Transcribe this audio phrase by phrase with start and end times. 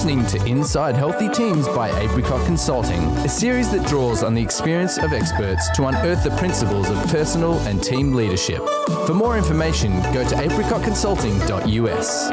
[0.00, 4.96] listening to Inside Healthy Teams by Apricot Consulting, a series that draws on the experience
[4.96, 8.66] of experts to unearth the principles of personal and team leadership.
[9.06, 12.30] For more information, go to apricotconsulting.us.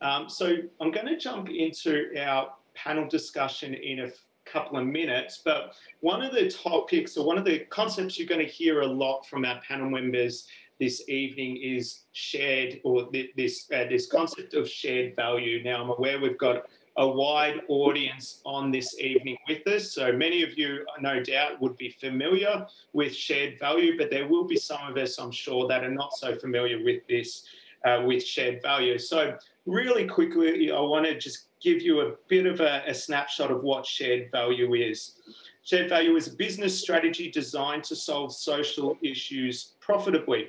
[0.00, 4.12] Um, so I'm going to jump into our panel discussion in a
[4.44, 8.46] couple of minutes, but one of the topics or one of the concepts you're going
[8.46, 10.46] to hear a lot from our panel members
[10.78, 15.62] this evening is shared or this uh, this concept of shared value.
[15.62, 19.92] Now I'm aware we've got a wide audience on this evening with us.
[19.92, 24.44] So many of you, no doubt, would be familiar with shared value, but there will
[24.44, 27.44] be some of us, I'm sure, that are not so familiar with this,
[27.84, 28.98] uh, with shared value.
[28.98, 33.52] So really quickly, I want to just give you a bit of a, a snapshot
[33.52, 35.20] of what shared value is.
[35.62, 40.48] Shared value is a business strategy designed to solve social issues profitably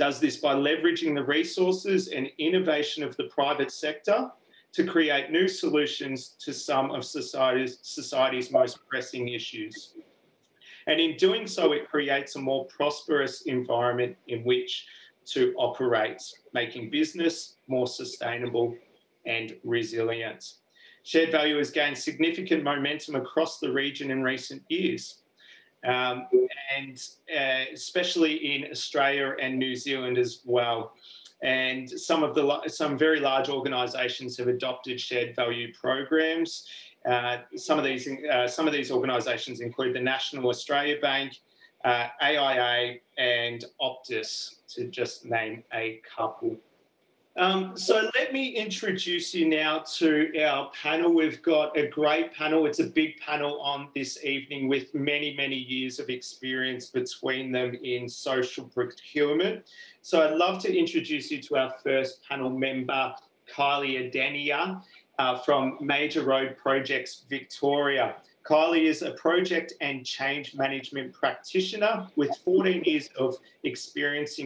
[0.00, 4.30] does this by leveraging the resources and innovation of the private sector
[4.72, 9.92] to create new solutions to some of society's, society's most pressing issues.
[10.86, 14.86] And in doing so, it creates a more prosperous environment in which
[15.32, 16.22] to operate,
[16.54, 18.74] making business more sustainable
[19.26, 20.54] and resilient.
[21.02, 25.19] Shared value has gained significant momentum across the region in recent years
[25.86, 26.26] um,
[26.76, 27.02] and
[27.34, 30.94] uh, especially in Australia and New Zealand as well.
[31.42, 36.66] And some of the some very large organisations have adopted shared value programs.
[37.08, 41.38] Uh, some of these uh, some of these organisations include the National Australia Bank,
[41.84, 46.58] uh, AIA, and Optus, to just name a couple.
[47.40, 51.14] Um, so let me introduce you now to our panel.
[51.14, 52.66] We've got a great panel.
[52.66, 57.74] It's a big panel on this evening with many, many years of experience between them
[57.82, 59.64] in social procurement.
[60.02, 63.14] So I'd love to introduce you to our first panel member,
[63.50, 64.82] Kylie Adenia
[65.18, 68.16] uh, from Major Road Projects Victoria.
[68.46, 74.38] Kylie is a project and change management practitioner with 14 years of experience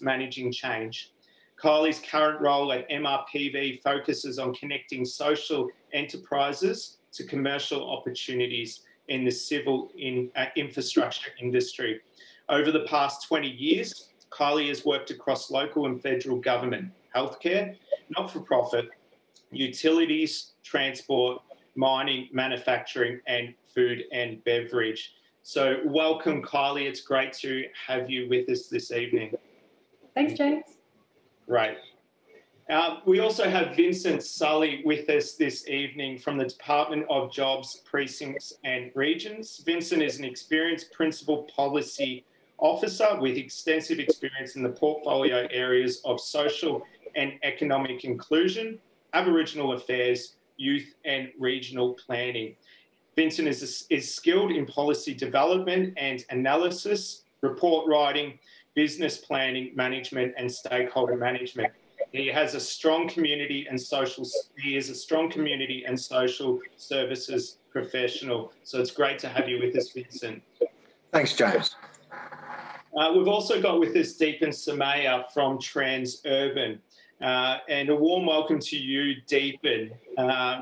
[0.00, 1.12] managing change.
[1.62, 9.30] Kylie's current role at MRPV focuses on connecting social enterprises to commercial opportunities in the
[9.30, 12.00] civil in, uh, infrastructure industry.
[12.48, 17.76] Over the past 20 years, Kylie has worked across local and federal government, healthcare,
[18.16, 18.88] not for profit,
[19.50, 21.40] utilities, transport,
[21.74, 25.14] mining, manufacturing, and food and beverage.
[25.42, 26.88] So, welcome, Kylie.
[26.88, 29.32] It's great to have you with us this evening.
[30.14, 30.75] Thanks, James.
[31.46, 31.78] Right.
[32.68, 37.82] Uh, we also have Vincent Sully with us this evening from the Department of Jobs,
[37.84, 39.62] Precincts and Regions.
[39.64, 42.24] Vincent is an experienced principal policy
[42.58, 46.82] officer with extensive experience in the portfolio areas of social
[47.14, 48.80] and economic inclusion,
[49.12, 52.56] Aboriginal affairs, youth and regional planning.
[53.14, 58.38] Vincent is, is skilled in policy development and analysis, report writing,
[58.76, 61.72] business planning, management, and stakeholder management.
[62.12, 64.24] He has a strong community and social,
[64.58, 68.52] he is a strong community and social services professional.
[68.62, 70.42] So it's great to have you with us, Vincent.
[71.10, 71.74] Thanks, James.
[72.96, 76.78] Uh, we've also got with us Deepan Samaya from Transurban.
[77.20, 79.90] Uh, and a warm welcome to you, Deepan.
[80.18, 80.60] Uh,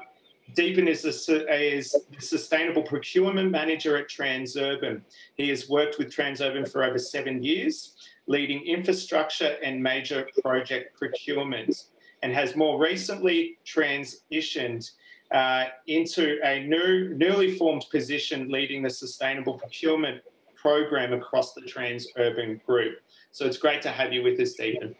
[0.52, 5.00] Deepan is, a, is the Sustainable Procurement Manager at Transurban.
[5.36, 7.94] He has worked with Transurban for over seven years,
[8.26, 11.86] leading infrastructure and major project procurement,
[12.22, 14.90] and has more recently transitioned
[15.32, 20.22] uh, into a new, newly formed position leading the Sustainable Procurement
[20.54, 22.98] Program across the Transurban Group.
[23.32, 24.94] So it's great to have you with us, Deepan.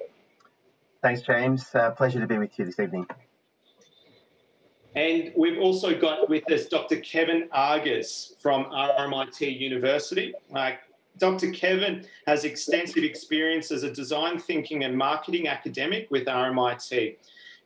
[1.03, 1.67] Thanks, James.
[1.75, 3.07] Uh, pleasure to be with you this evening.
[4.95, 6.97] And we've also got with us Dr.
[7.01, 10.35] Kevin Argus from RMIT University.
[10.55, 10.73] Uh,
[11.19, 11.51] Dr.
[11.51, 17.17] Kevin has extensive experience as a design thinking and marketing academic with RMIT.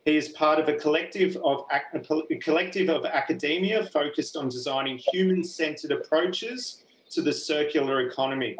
[0.04, 5.44] He is part of a collective of, a collective of academia focused on designing human
[5.44, 8.56] centered approaches to the circular economy.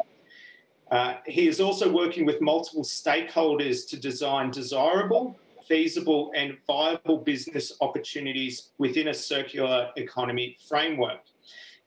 [0.91, 5.39] Uh, he is also working with multiple stakeholders to design desirable,
[5.69, 11.21] feasible and viable business opportunities within a circular economy framework.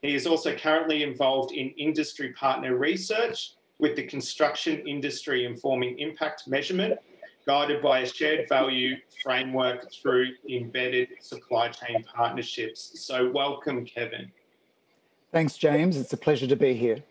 [0.01, 6.47] He is also currently involved in industry partner research with the construction industry informing impact
[6.47, 6.97] measurement,
[7.45, 13.01] guided by a shared value framework through embedded supply chain partnerships.
[13.05, 14.31] So, welcome, Kevin.
[15.33, 15.97] Thanks, James.
[15.97, 17.03] It's a pleasure to be here.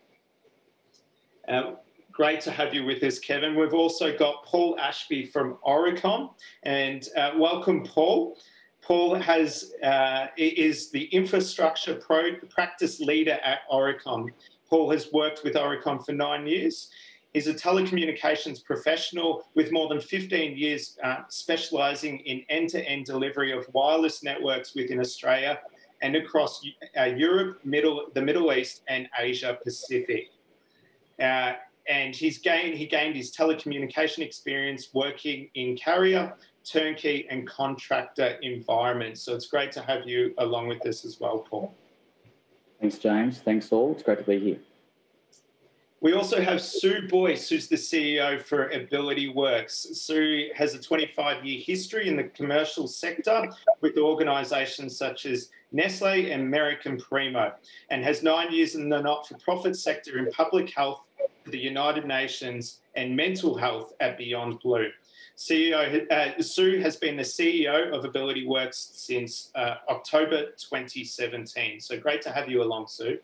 [1.47, 1.73] Uh,
[2.13, 3.55] Great to have you with us, Kevin.
[3.55, 6.29] We've also got Paul Ashby from Aurecon,
[6.61, 8.37] and uh, welcome, Paul.
[8.83, 14.29] Paul has uh, is the infrastructure pro practice leader at Aurecon.
[14.69, 16.91] Paul has worked with Aurecon for nine years.
[17.33, 23.65] He's a telecommunications professional with more than 15 years uh, specialising in end-to-end delivery of
[23.73, 25.61] wireless networks within Australia
[26.03, 26.63] and across
[26.95, 30.29] uh, Europe, Middle, the Middle East, and Asia Pacific.
[31.87, 36.33] And he's gained he gained his telecommunication experience working in carrier,
[36.63, 39.21] turnkey, and contractor environments.
[39.21, 41.73] So it's great to have you along with us as well, Paul.
[42.79, 43.39] Thanks, James.
[43.39, 43.91] Thanks all.
[43.91, 44.59] It's great to be here.
[46.03, 49.87] We also have Sue Boyce, who's the CEO for Ability Works.
[49.93, 53.47] Sue has a 25 year history in the commercial sector
[53.79, 57.53] with organisations such as Nestle and American Primo,
[57.89, 61.03] and has nine years in the not for profit sector in public health
[61.45, 64.89] the United Nations and mental health at Beyond Blue.
[65.37, 71.79] CEO uh, Sue has been the CEO of Ability Works since uh, October 2017.
[71.79, 73.17] So great to have you along, Sue.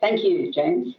[0.00, 0.96] Thank you, James.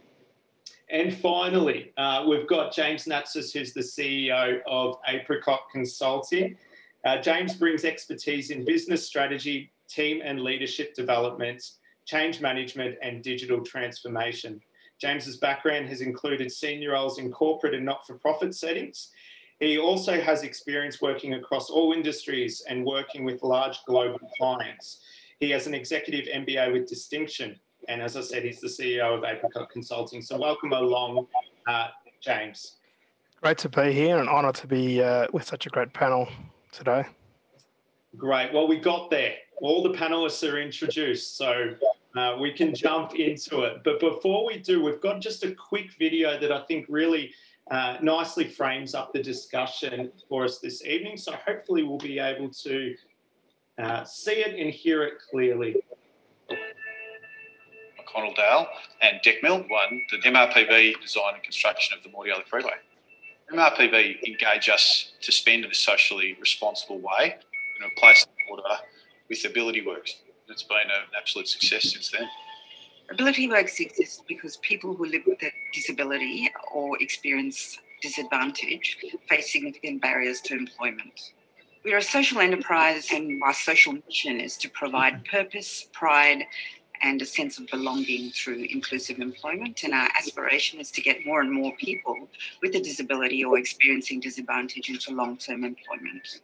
[0.90, 6.56] And finally, uh, we've got James Natsis, who's the CEO of Apricot Consulting.
[7.04, 11.62] Uh, James brings expertise in business strategy, team and leadership development,
[12.06, 14.60] change management, and digital transformation.
[15.00, 19.10] James's background has included senior roles in corporate and not-for-profit settings.
[19.58, 25.00] He also has experience working across all industries and working with large global clients.
[25.38, 27.58] He has an executive MBA with distinction.
[27.88, 30.20] And as I said, he's the CEO of Apricot Consulting.
[30.20, 31.26] So welcome along,
[31.66, 31.88] uh,
[32.20, 32.76] James.
[33.42, 36.28] Great to be here and honour to be uh, with such a great panel
[36.72, 37.04] today.
[38.18, 38.52] Great.
[38.52, 39.34] Well, we got there.
[39.62, 41.38] All the panelists are introduced.
[41.38, 41.74] So
[42.16, 43.82] uh, we can jump into it.
[43.84, 47.32] But before we do, we've got just a quick video that I think really
[47.70, 51.16] uh, nicely frames up the discussion for us this evening.
[51.16, 52.94] So hopefully we'll be able to
[53.78, 55.76] uh, see it and hear it clearly.
[56.50, 58.66] McConnell Dowell
[59.02, 62.72] and Decmil won the MRPV design and construction of the Mordialloc Freeway.
[63.52, 68.82] MRPV engage us to spend in a socially responsible way and replace the order
[69.28, 70.16] with Ability Works
[70.50, 72.28] it's been an absolute success since then.
[73.10, 78.98] Ability Works exists because people who live with a disability or experience disadvantage
[79.28, 81.32] face significant barriers to employment.
[81.84, 85.36] We're a social enterprise, and our social mission is to provide mm-hmm.
[85.36, 86.44] purpose, pride,
[87.02, 89.82] and a sense of belonging through inclusive employment.
[89.84, 92.28] And our aspiration is to get more and more people
[92.62, 96.40] with a disability or experiencing disadvantage into long term employment.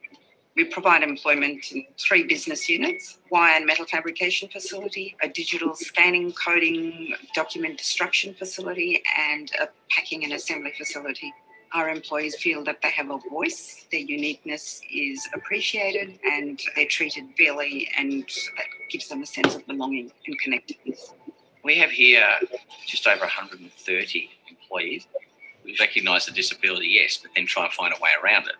[0.56, 6.32] We provide employment in three business units wire and metal fabrication facility, a digital scanning,
[6.32, 11.34] coding, document destruction facility, and a packing and assembly facility.
[11.74, 17.24] Our employees feel that they have a voice, their uniqueness is appreciated, and they're treated
[17.36, 21.12] fairly, and that gives them a sense of belonging and connectedness.
[21.64, 22.26] We have here
[22.86, 25.06] just over 130 employees.
[25.64, 28.54] We recognise the disability, yes, but then try and find a way around it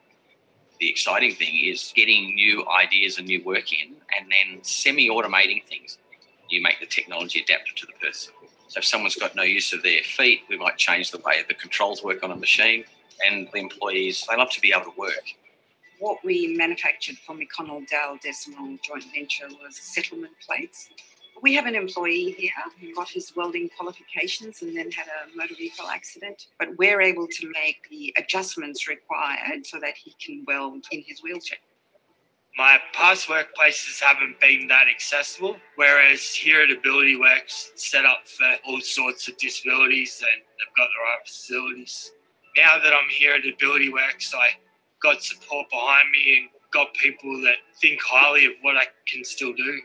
[0.79, 5.65] the exciting thing is getting new ideas and new work in and then semi automating
[5.65, 5.99] things.
[6.51, 8.33] You make the technology adapted to the person.
[8.69, 11.55] So if someone's got no use of their feet, we might change the way the
[11.55, 12.85] controls work on a machine.
[13.27, 15.25] And the employees, they love to be able to work.
[15.99, 20.91] What we manufactured for McConnell Dowell Decmil joint venture was settlement plates
[21.47, 22.51] we have an employee here
[22.81, 27.29] who got his welding qualifications and then had a motor vehicle accident, but we're able
[27.29, 31.59] to make the adjustments required so that he can weld in his wheelchair.
[32.59, 38.57] My past workplaces haven't been that accessible, whereas here at Ability Works, set up for
[38.67, 42.11] all sorts of disabilities and they've got the right facilities.
[42.57, 44.49] Now that I'm here at Ability Works, I
[45.01, 49.53] got support behind me and got people that think highly of what I can still
[49.53, 49.81] do.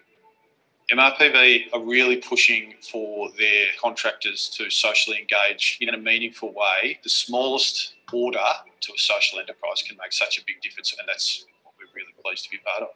[0.92, 7.00] MRPV are really pushing for their contractors to socially engage in a meaningful way.
[7.02, 8.40] The smallest order
[8.82, 12.14] to a social enterprise can make such a big difference, and that's what we're really
[12.22, 12.90] pleased to be part of.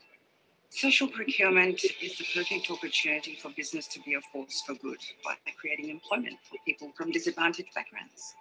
[0.72, 5.36] Social procurement is the perfect opportunity for business to be a force for good by
[5.58, 8.36] creating employment for people from disadvantaged backgrounds.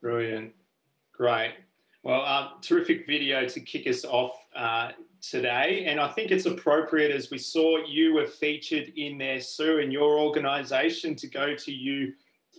[0.00, 0.52] Brilliant.
[1.12, 1.54] Great.
[2.04, 5.84] Well, uh, terrific video to kick us off uh, today.
[5.86, 9.90] And I think it's appropriate as we saw you were featured in there, Sue, in
[9.90, 12.12] your organisation to go to you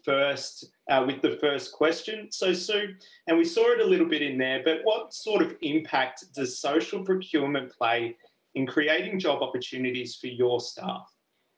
[0.03, 2.31] first uh, with the first question.
[2.31, 2.95] So, Sue,
[3.27, 6.59] and we saw it a little bit in there, but what sort of impact does
[6.59, 8.15] social procurement play
[8.55, 11.11] in creating job opportunities for your staff?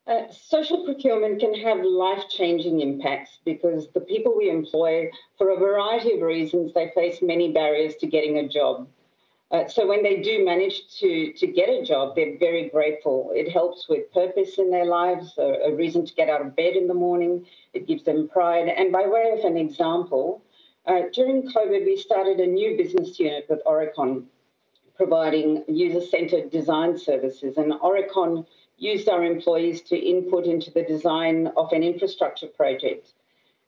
[0.07, 5.59] Uh, social procurement can have life changing impacts because the people we employ, for a
[5.59, 8.87] variety of reasons, they face many barriers to getting a job.
[9.51, 13.31] Uh, so when they do manage to, to get a job, they're very grateful.
[13.35, 16.77] It helps with purpose in their lives, a, a reason to get out of bed
[16.77, 17.45] in the morning.
[17.73, 18.69] It gives them pride.
[18.69, 20.41] And by way of an example,
[20.85, 24.23] uh, during COVID, we started a new business unit with Aurecon,
[24.95, 27.57] providing user-centered design services.
[27.57, 28.45] And Aurecon
[28.77, 33.09] used our employees to input into the design of an infrastructure project.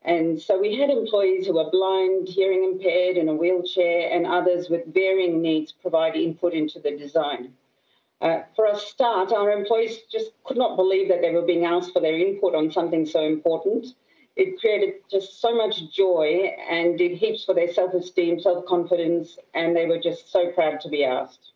[0.06, 4.70] And so we had employees who were blind, hearing impaired, in a wheelchair, and others
[4.70, 7.54] with varying needs provide input into the design.
[8.20, 11.94] Uh, for a start, our employees just could not believe that they were being asked
[11.94, 13.88] for their input on something so important.
[14.36, 19.38] It created just so much joy and did heaps for their self esteem, self confidence,
[19.54, 21.53] and they were just so proud to be asked.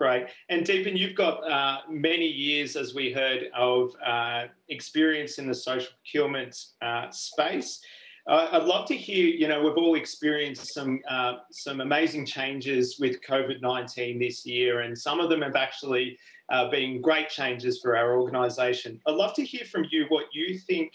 [0.00, 0.28] Great.
[0.48, 5.54] And Deepan, you've got uh, many years, as we heard, of uh, experience in the
[5.54, 7.78] social procurement uh, space.
[8.26, 12.96] Uh, I'd love to hear, you know, we've all experienced some, uh, some amazing changes
[12.98, 16.16] with COVID 19 this year, and some of them have actually
[16.50, 18.98] uh, been great changes for our organisation.
[19.06, 20.94] I'd love to hear from you what you think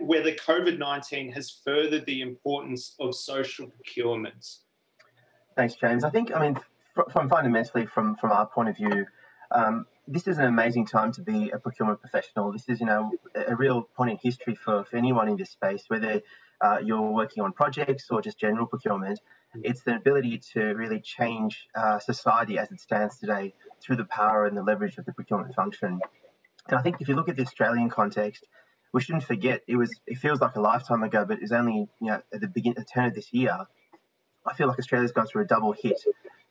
[0.00, 4.46] whether COVID 19 has furthered the importance of social procurement.
[5.56, 6.04] Thanks, James.
[6.04, 6.58] I think, I mean,
[7.10, 9.06] from fundamentally from from our point of view,
[9.50, 12.52] um, this is an amazing time to be a procurement professional.
[12.52, 15.84] This is, you know, a real point in history for, for anyone in this space,
[15.88, 16.20] whether
[16.60, 19.20] uh, you're working on projects or just general procurement.
[19.62, 24.46] It's the ability to really change uh, society as it stands today through the power
[24.46, 26.00] and the leverage of the procurement function.
[26.68, 28.46] And I think if you look at the Australian context,
[28.92, 29.94] we shouldn't forget it was.
[30.06, 32.76] It feels like a lifetime ago, but it was only you know at the beginning,
[32.78, 33.66] the turn of this year.
[34.46, 36.00] I feel like Australia's gone through a double hit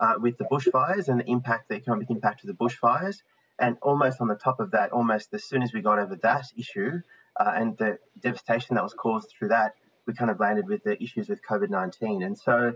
[0.04, 3.22] uh, with the bushfires and the impact, the economic impact of the bushfires.
[3.58, 6.46] And almost on the top of that, almost as soon as we got over that
[6.58, 7.00] issue
[7.40, 11.02] uh, and the devastation that was caused through that, we kind of landed with the
[11.02, 12.24] issues with COVID 19.
[12.24, 12.74] And so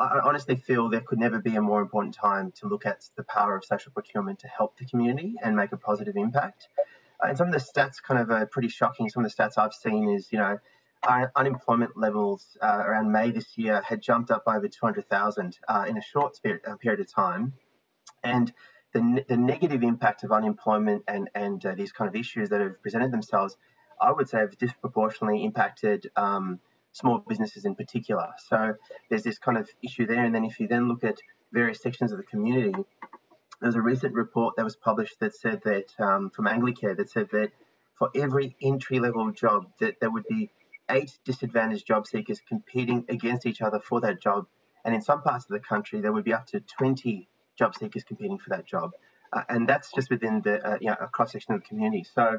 [0.00, 3.24] I honestly feel there could never be a more important time to look at the
[3.24, 6.68] power of social procurement to help the community and make a positive impact.
[7.22, 9.10] Uh, and some of the stats kind of are pretty shocking.
[9.10, 10.58] Some of the stats I've seen is, you know,
[11.36, 15.96] unemployment levels uh, around May this year had jumped up by over 200,000 uh, in
[15.96, 17.54] a short period, uh, period, of time.
[18.22, 18.52] And
[18.92, 22.80] the, the negative impact of unemployment and, and uh, these kind of issues that have
[22.82, 23.56] presented themselves,
[24.00, 26.60] I would say, have disproportionately impacted um,
[26.92, 28.28] small businesses in particular.
[28.48, 28.74] So
[29.08, 30.24] there's this kind of issue there.
[30.24, 31.16] And then if you then look at
[31.52, 32.74] various sections of the community,
[33.60, 37.28] there's a recent report that was published that said that um, from Anglicare that said
[37.32, 37.50] that
[37.94, 40.50] for every entry level job that there would be
[40.92, 44.46] eight disadvantaged job seekers competing against each other for that job.
[44.84, 48.04] And in some parts of the country, there would be up to 20 job seekers
[48.04, 48.92] competing for that job.
[49.32, 52.04] Uh, and that's just within the uh, you know, a cross section of the community.
[52.14, 52.38] So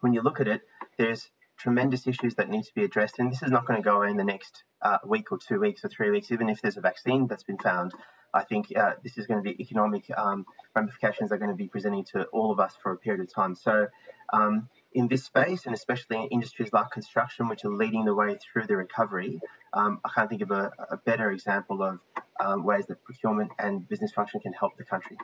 [0.00, 0.62] when you look at it,
[0.98, 3.18] there's tremendous issues that need to be addressed.
[3.18, 5.60] And this is not going to go away in the next uh, week or two
[5.60, 7.92] weeks or three weeks, even if there's a vaccine that's been found.
[8.32, 11.68] I think uh, this is going to be economic um, ramifications are going to be
[11.68, 13.54] presenting to all of us for a period of time.
[13.54, 13.88] So
[14.32, 18.36] um, in this space, and especially in industries like construction, which are leading the way
[18.52, 19.40] through the recovery,
[19.72, 21.98] um, I can't think of a, a better example of
[22.40, 25.16] um, ways that procurement and business function can help the country.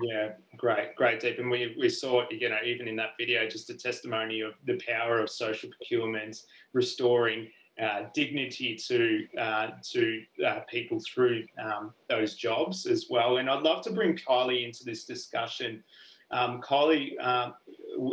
[0.00, 1.38] Yeah, great, great, Deep.
[1.38, 4.80] And we, we saw, you know, even in that video, just a testimony of the
[4.86, 6.36] power of social procurement
[6.72, 7.48] restoring
[7.82, 13.38] uh, dignity to uh, to uh, people through um, those jobs as well.
[13.38, 15.82] And I'd love to bring Kylie into this discussion.
[16.30, 17.12] Um, Kylie,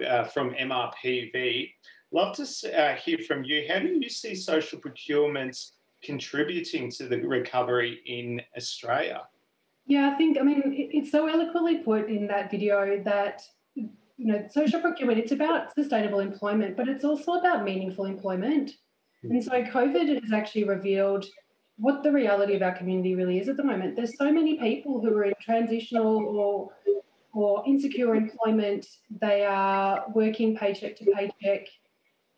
[0.08, 1.72] uh, from MRPV.
[2.12, 2.44] Love to
[2.77, 3.65] uh, hear from you.
[3.70, 5.58] How do you see social procurement
[6.03, 9.24] contributing to the recovery in Australia?
[9.86, 13.41] Yeah, I think, I mean, it's so eloquently put in that video that,
[13.75, 18.72] you know, social procurement, it's about sustainable employment, but it's also about meaningful employment.
[19.24, 21.25] And so COVID has actually revealed
[21.77, 23.96] what the reality of our community really is at the moment.
[23.96, 26.70] There's so many people who are in transitional or
[27.38, 28.88] or insecure employment.
[29.22, 31.67] They are working paycheck to paycheck.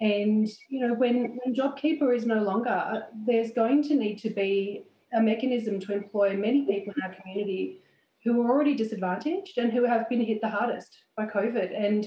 [0.01, 4.83] And, you know, when, when JobKeeper is no longer, there's going to need to be
[5.13, 7.81] a mechanism to employ many people in our community
[8.25, 11.73] who are already disadvantaged and who have been hit the hardest by COVID.
[11.73, 12.05] And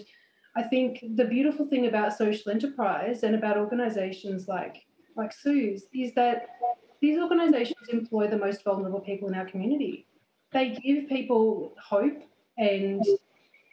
[0.54, 4.76] I think the beautiful thing about social enterprise and about organisations like
[5.16, 6.46] like Sue's is that
[7.00, 10.06] these organisations employ the most vulnerable people in our community.
[10.52, 12.22] They give people hope
[12.58, 13.04] and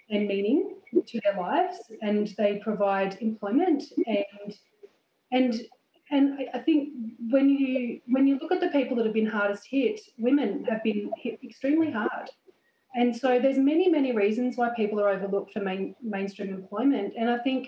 [0.10, 4.54] and meaning to their lives, and they provide employment and
[5.32, 5.62] and
[6.12, 6.90] and I think
[7.30, 10.84] when you when you look at the people that have been hardest hit, women have
[10.84, 12.30] been hit extremely hard,
[12.96, 17.14] And so there's many, many reasons why people are overlooked for main, mainstream employment.
[17.18, 17.68] And I think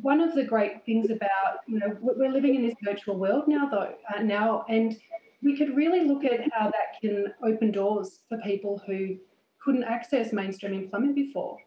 [0.00, 3.68] one of the great things about, you know, we're living in this virtual world now,
[3.68, 4.96] though, uh, now, and
[5.42, 9.16] we could really look at how that can open doors for people who
[9.66, 11.58] couldn't access mainstream employment before.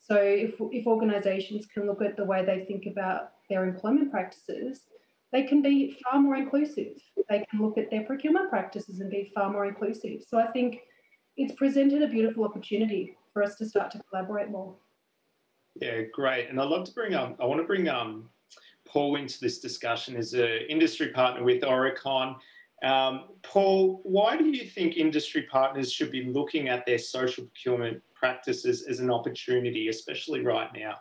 [0.00, 4.80] So if, if organisations can look at the way they think about their employment practices,
[5.32, 7.00] they can be far more inclusive.
[7.30, 10.24] They can look at their procurement practices and be far more inclusive.
[10.28, 10.80] So I think
[11.36, 14.74] it's presented a beautiful opportunity for us to start to collaborate more.
[15.76, 16.50] Yeah, great.
[16.50, 18.28] And I'd love to bring um, I want to bring um,
[18.84, 22.36] Paul into this discussion as an industry partner with Aurecon.
[22.84, 28.02] Um, Paul, why do you think industry partners should be looking at their social procurement
[28.14, 30.98] practices as an opportunity, especially right now?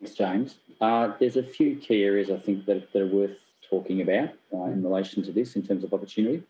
[0.00, 0.54] Thanks, James.
[0.80, 3.36] Uh, there's a few key areas I think that, that are worth
[3.68, 6.42] talking about uh, in relation to this in terms of opportunity.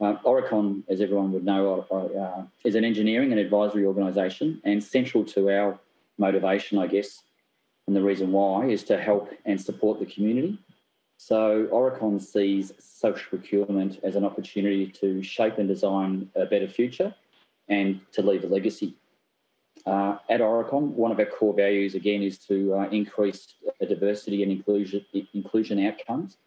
[0.00, 5.24] Uh, Aurecon, as everyone would know, uh, is an engineering and advisory organisation, and central
[5.24, 5.78] to our
[6.18, 7.22] motivation, I guess,
[7.86, 10.58] and the reason why is to help and support the community.
[11.22, 17.14] So Aurecon sees social procurement as an opportunity to shape and design a better future
[17.68, 18.96] and to leave a legacy.
[19.84, 23.54] Uh, at Aurecon, one of our core values again is to uh, increase
[23.86, 26.38] diversity and inclusion, inclusion outcomes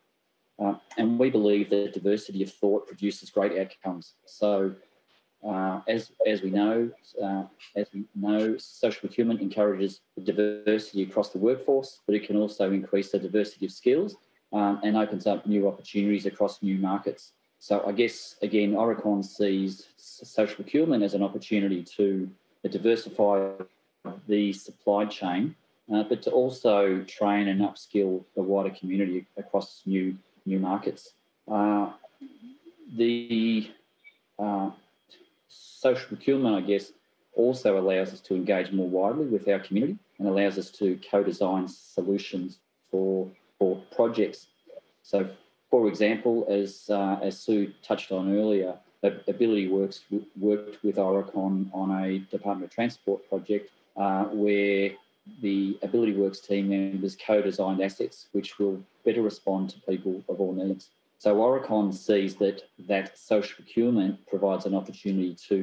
[0.58, 4.16] uh, and we believe that diversity of thought produces great outcomes.
[4.26, 4.74] So,
[5.48, 6.90] uh, as, as we know,
[7.24, 7.44] uh,
[7.76, 13.12] as we know, social procurement encourages diversity across the workforce, but it can also increase
[13.12, 14.16] the diversity of skills
[14.54, 17.32] um, and opens up new opportunities across new markets.
[17.60, 22.30] So, I guess again, Aurecon sees social procurement as an opportunity to
[22.70, 23.52] diversify
[24.28, 25.56] the supply chain,
[25.94, 31.14] uh, but to also train and upskill the wider community across new new markets.
[31.50, 31.92] Uh,
[32.96, 33.72] the
[34.40, 34.70] uh,
[35.48, 36.92] social procurement, I guess,
[37.36, 41.68] also allows us to engage more widely with our community and allows us to co-design
[41.68, 42.60] solutions
[42.92, 43.30] for,
[43.64, 44.48] for projects.
[45.04, 45.30] So,
[45.72, 50.02] for example, as, uh, as Sue touched on earlier, Ability Works
[50.38, 54.92] worked with Aurecon on a Department of Transport project uh, where
[55.42, 60.54] the Ability Works team members co-designed assets which will better respond to people of all
[60.54, 60.90] needs.
[61.20, 65.58] So Aurecon sees that that social procurement provides an opportunity to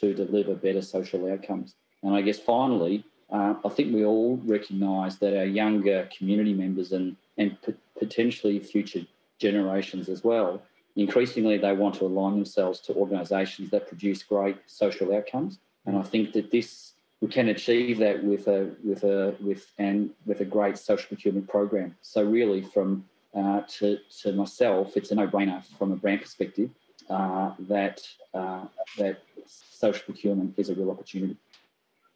[0.00, 1.76] to deliver better social outcomes.
[2.02, 6.92] And I guess finally, uh, I think we all recognise that our younger community members
[6.92, 7.56] and and
[7.98, 9.02] potentially future
[9.38, 10.60] generations as well,
[10.96, 15.58] increasingly they want to align themselves to organisations that produce great social outcomes.
[15.86, 20.10] And I think that this we can achieve that with a with a with and
[20.26, 21.96] with a great social procurement program.
[22.02, 26.70] So really, from uh, to to myself, it's a no-brainer from a brand perspective
[27.10, 28.66] uh, that uh,
[28.98, 31.36] that social procurement is a real opportunity.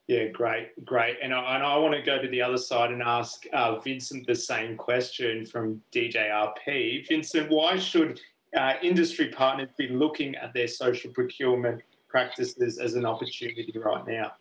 [0.08, 1.16] Yeah, great, great.
[1.22, 4.26] And I, and I want to go to the other side and ask uh, Vincent
[4.26, 7.08] the same question from DJRP.
[7.08, 8.20] Vincent, why should
[8.56, 14.32] uh, industry partners be looking at their social procurement practices as an opportunity right now?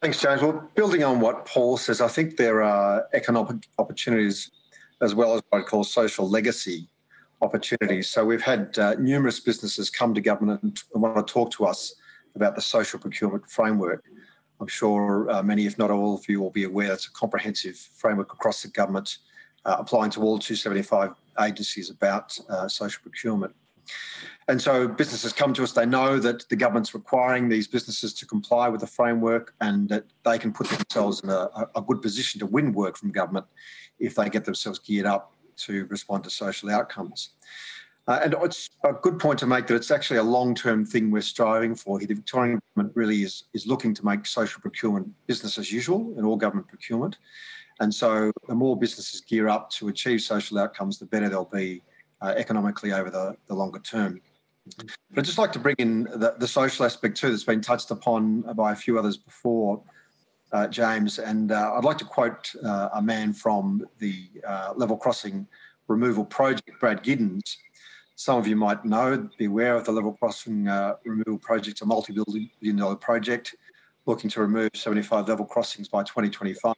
[0.00, 0.42] Thanks, James.
[0.42, 4.50] Well, building on what Paul says, I think there are economic opportunities
[5.00, 6.88] as well as what I'd call social legacy
[7.42, 8.08] opportunities.
[8.08, 11.94] So we've had uh, numerous businesses come to government and, want to talk to us
[12.34, 14.04] about the social procurement framework.
[14.62, 17.76] I'm sure uh, many, if not all of you, will be aware it's a comprehensive
[17.76, 19.18] framework across the government,
[19.64, 23.56] uh, applying to all 275 agencies about uh, social procurement.
[24.46, 28.24] And so businesses come to us, they know that the government's requiring these businesses to
[28.24, 32.38] comply with the framework and that they can put themselves in a, a good position
[32.38, 33.46] to win work from government
[33.98, 37.30] if they get themselves geared up to respond to social outcomes.
[38.08, 41.22] Uh, and it's a good point to make that it's actually a long-term thing we're
[41.22, 42.08] striving for here.
[42.08, 46.24] The Victorian government really is, is looking to make social procurement business as usual in
[46.24, 47.18] all government procurement.
[47.80, 51.82] And so the more businesses gear up to achieve social outcomes, the better they'll be
[52.20, 54.20] uh, economically over the, the longer term.
[54.76, 57.90] But I'd just like to bring in the, the social aspect too that's been touched
[57.90, 59.82] upon by a few others before,
[60.52, 61.18] uh, James.
[61.18, 65.46] And uh, I'd like to quote uh, a man from the uh, level crossing
[65.88, 67.56] removal project, Brad Giddens.
[68.14, 71.86] Some of you might know, be aware of the level crossing uh, removal project, a
[71.86, 73.54] multi billion dollar project
[74.06, 76.74] looking to remove 75 level crossings by 2025.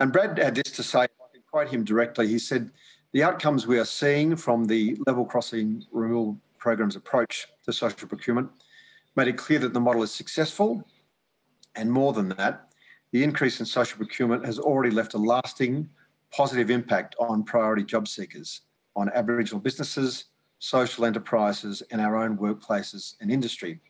[0.00, 2.28] And Brad had this to say, I can quote him directly.
[2.28, 2.70] He said,
[3.12, 8.50] The outcomes we are seeing from the level crossing removal program's approach to social procurement
[9.16, 10.86] made it clear that the model is successful.
[11.74, 12.72] And more than that,
[13.12, 15.88] the increase in social procurement has already left a lasting
[16.30, 18.62] positive impact on priority job seekers,
[18.96, 20.26] on Aboriginal businesses,
[20.58, 23.80] social enterprises, and our own workplaces and industry.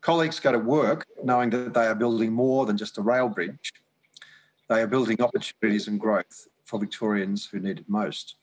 [0.00, 3.72] Colleagues go to work knowing that they are building more than just a rail bridge.
[4.68, 8.36] They are building opportunities and growth for Victorians who need it most.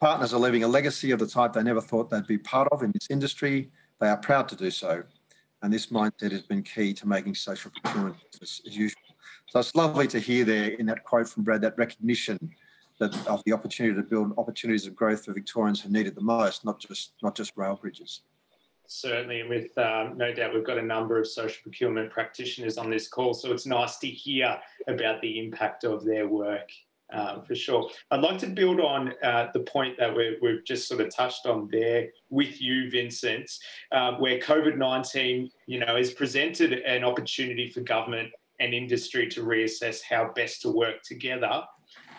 [0.00, 2.82] Partners are leaving a legacy of the type they never thought they'd be part of
[2.82, 3.70] in this industry.
[4.00, 5.02] They are proud to do so.
[5.62, 9.02] And this mindset has been key to making social procurement as usual.
[9.48, 12.38] So it's lovely to hear there in that quote from Brad that recognition
[12.98, 16.20] that of the opportunity to build opportunities of growth for Victorians who need it the
[16.20, 18.22] most, not just not just rail bridges.
[18.86, 22.88] Certainly, and with um, no doubt, we've got a number of social procurement practitioners on
[22.88, 24.58] this call, so it's nice to hear
[24.88, 26.70] about the impact of their work.
[27.10, 27.88] Um, for sure.
[28.10, 31.46] I'd like to build on uh, the point that we have just sort of touched
[31.46, 33.50] on there with you, Vincent,
[33.92, 38.30] um, where COVID 19 you know, has presented an opportunity for government
[38.60, 41.62] and industry to reassess how best to work together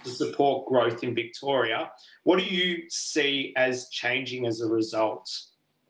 [0.10, 1.92] to support growth in Victoria.
[2.24, 5.30] What do you see as changing as a result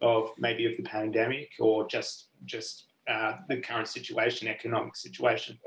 [0.02, 5.58] of maybe of the pandemic or just just uh, the current situation, economic situation?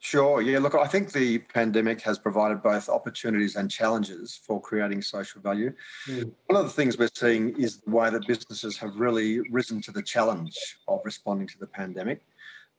[0.00, 0.42] Sure.
[0.42, 0.58] Yeah.
[0.58, 5.72] Look, I think the pandemic has provided both opportunities and challenges for creating social value.
[6.06, 6.32] Mm.
[6.46, 9.90] One of the things we're seeing is the way that businesses have really risen to
[9.90, 12.22] the challenge of responding to the pandemic.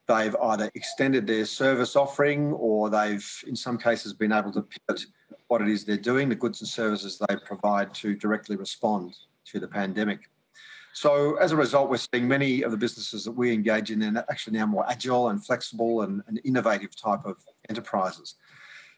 [0.07, 5.05] They've either extended their service offering or they've, in some cases, been able to pivot
[5.47, 9.59] what it is they're doing, the goods and services they provide to directly respond to
[9.59, 10.29] the pandemic.
[10.93, 14.25] So as a result, we're seeing many of the businesses that we engage in are
[14.29, 17.37] actually now more agile and flexible and, and innovative type of
[17.69, 18.35] enterprises.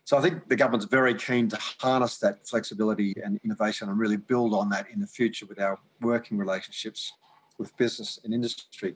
[0.06, 4.18] So I think the government's very keen to harness that flexibility and innovation and really
[4.18, 7.12] build on that in the future with our working relationships
[7.60, 8.96] with business and industry.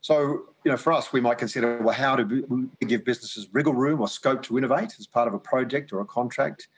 [0.00, 4.00] So, you know, for us, we might consider, well, how we give businesses wriggle room
[4.00, 6.68] or scope to innovate as part of a project or a contract?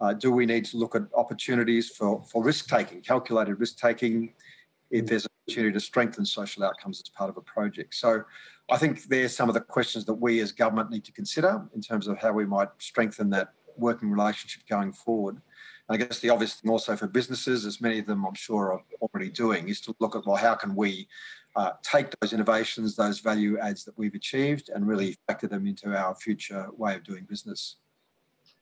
[0.00, 4.32] Uh, do we need to look at opportunities for, for risk taking, calculated risk taking,
[4.90, 7.94] if there's an opportunity to strengthen social outcomes as part of a project.
[7.94, 8.24] So
[8.70, 11.80] I think there's some of the questions that we as government need to consider in
[11.80, 15.40] terms of how we might strengthen that working relationship going forward.
[15.90, 18.82] I guess the obvious thing also for businesses, as many of them I'm sure are
[19.02, 21.08] already doing, is to look at, well, how can we
[21.56, 25.94] uh, take those innovations, those value adds that we've achieved and really factor them into
[25.96, 27.76] our future way of doing business.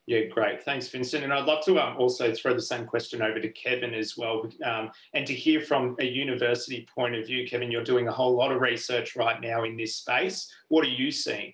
[0.07, 0.63] Yeah, great.
[0.63, 1.23] Thanks, Vincent.
[1.23, 4.51] And I'd love to um, also throw the same question over to Kevin as well,
[4.65, 7.47] um, and to hear from a university point of view.
[7.47, 10.51] Kevin, you're doing a whole lot of research right now in this space.
[10.69, 11.53] What are you seeing?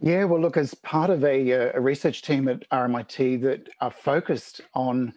[0.00, 3.90] Yeah, well, look, as part of a, uh, a research team at RMIT that are
[3.90, 5.12] focused on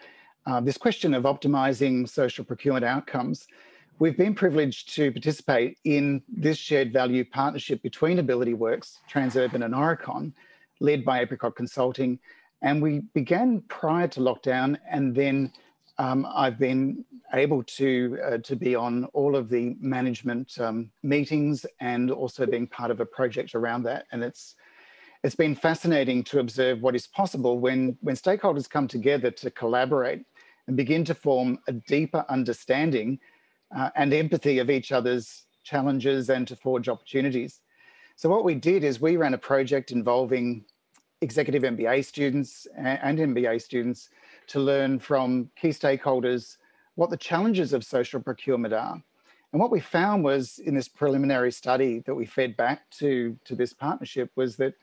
[0.48, 3.48] uh, this question of optimizing social procurement outcomes,
[4.00, 9.76] we've been privileged to participate in this shared value partnership between Ability Works, Transurban, and
[9.76, 10.34] Aurecon
[10.80, 12.17] led by Apricot Consulting.
[12.63, 15.54] And we began prior to lockdown, and then
[16.00, 21.67] um, I've been able to uh, to be on all of the management um, meetings
[21.80, 24.06] and also being part of a project around that.
[24.12, 24.56] And it's
[25.24, 30.26] it's been fascinating to observe what is possible when when stakeholders come together to collaborate
[30.68, 33.20] and begin to form a deeper understanding
[33.76, 37.62] uh, and empathy of each other's challenges and to forge opportunities.
[38.16, 40.66] So what we did is we ran a project involving
[41.22, 44.10] executive MBA students and MBA students
[44.48, 46.58] to learn from key stakeholders
[46.96, 49.02] what the challenges of social procurement are.
[49.54, 53.56] And what we found was in this preliminary study that we fed back to, to
[53.56, 54.74] this partnership was that,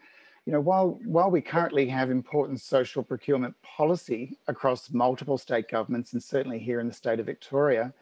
[0.49, 6.15] you know, while, while we currently have important social procurement policy across multiple state governments
[6.15, 7.93] and certainly here in the state of Victoria,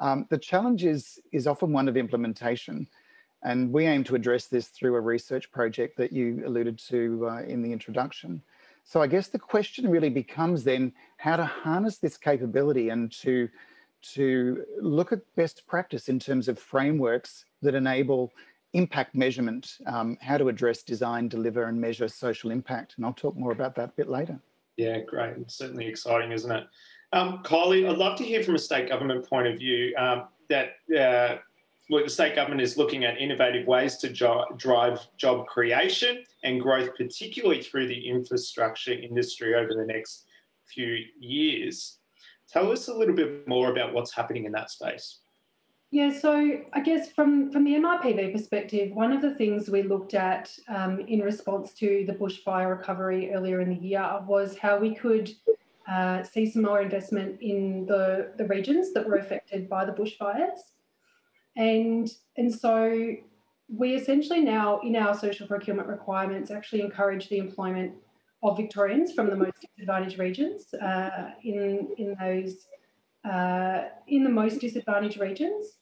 [0.00, 2.88] um, the challenge is, is often one of implementation.
[3.44, 7.42] And we aim to address this through a research project that you alluded to uh,
[7.42, 8.42] in the introduction.
[8.82, 13.48] So I guess the question really becomes then how to harness this capability and to,
[14.14, 18.32] to look at best practice in terms of frameworks that enable
[18.74, 22.94] impact measurement, um, how to address design, deliver and measure social impact.
[22.96, 24.38] And I'll talk more about that a bit later.
[24.76, 25.36] Yeah, great.
[25.38, 26.66] It's certainly exciting, isn't it?
[27.12, 30.72] Um, Kylie, I'd love to hear from a state government point of view um, that
[30.98, 31.36] uh,
[31.88, 36.90] the state government is looking at innovative ways to jo- drive job creation and growth,
[36.96, 40.26] particularly through the infrastructure industry over the next
[40.66, 41.98] few years.
[42.48, 45.20] Tell us a little bit more about what's happening in that space.
[45.94, 50.14] Yeah, so I guess from, from the MRPV perspective, one of the things we looked
[50.14, 54.92] at um, in response to the bushfire recovery earlier in the year was how we
[54.92, 55.30] could
[55.86, 60.58] uh, see some more investment in the, the regions that were affected by the bushfires.
[61.56, 63.14] And, and so
[63.68, 67.92] we essentially now, in our social procurement requirements, actually encourage the employment
[68.42, 72.66] of Victorians from the most disadvantaged regions uh, in, in those
[73.24, 75.78] uh, in the most disadvantaged regions.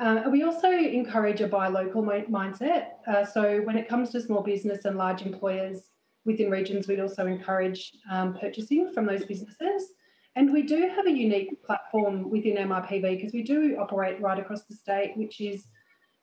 [0.00, 2.88] Uh, we also encourage a buy local mindset.
[3.06, 5.90] Uh, so when it comes to small business and large employers
[6.24, 9.92] within regions, we'd also encourage um, purchasing from those businesses.
[10.36, 14.64] And we do have a unique platform within MRPV because we do operate right across
[14.64, 15.68] the state, which is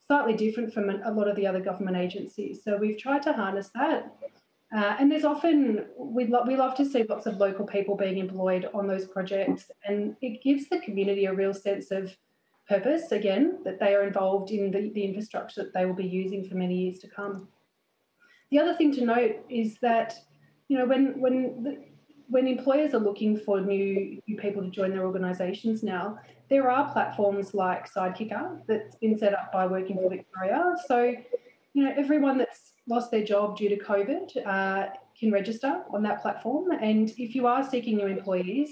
[0.05, 2.61] slightly different from a lot of the other government agencies.
[2.65, 4.13] So we've tried to harness that.
[4.75, 8.17] Uh, and there's often, we, lo- we love to see lots of local people being
[8.17, 9.71] employed on those projects.
[9.85, 12.15] And it gives the community a real sense of
[12.73, 16.41] purpose, again, that they are involved in the, the infrastructure that they will be using
[16.47, 17.35] for many years to come.
[18.51, 20.09] The other thing to note is that,
[20.67, 21.73] you know, when, when the,
[22.33, 26.05] when employers are looking for new, new people to join their organisations now,
[26.49, 30.59] there are platforms like Sidekicker that's been set up by Working for Victoria.
[30.89, 30.97] So,
[31.73, 34.83] you know, everyone that's lost their job due to COVID uh,
[35.19, 36.65] can register on that platform.
[36.71, 38.69] And if you are seeking new employees,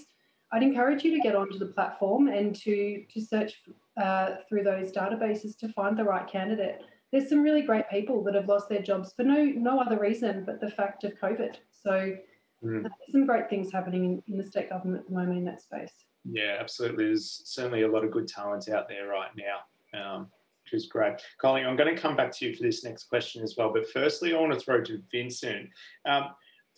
[0.52, 3.52] I'd encourage you to get onto the platform and to to search
[4.00, 6.82] uh, through those databases to find the right candidate.
[7.12, 10.44] There's some really great people that have lost their jobs for no no other reason
[10.46, 11.56] but the fact of COVID.
[11.72, 12.16] So
[12.64, 12.82] Mm.
[12.82, 15.62] There's some great things happening in, in the state government at the moment in that
[15.62, 15.94] space.
[16.26, 17.06] Yeah, absolutely.
[17.06, 20.28] There's certainly a lot of good talent out there right now, um,
[20.64, 21.16] which is great.
[21.40, 23.72] Colleen, I'm going to come back to you for this next question as well.
[23.74, 25.70] But firstly, I want to throw to Vincent.
[26.06, 26.32] Um,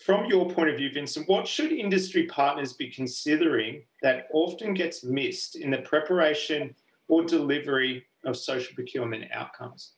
[0.06, 5.04] from your point of view, Vincent, what should industry partners be considering that often gets
[5.04, 6.76] missed in the preparation
[7.12, 9.94] or delivery of social procurement outcomes?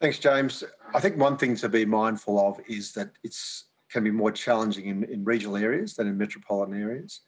[0.00, 0.64] Thanks, James.
[0.94, 4.86] I think one thing to be mindful of is that it's can be more challenging
[4.86, 7.20] in, in regional areas than in metropolitan areas.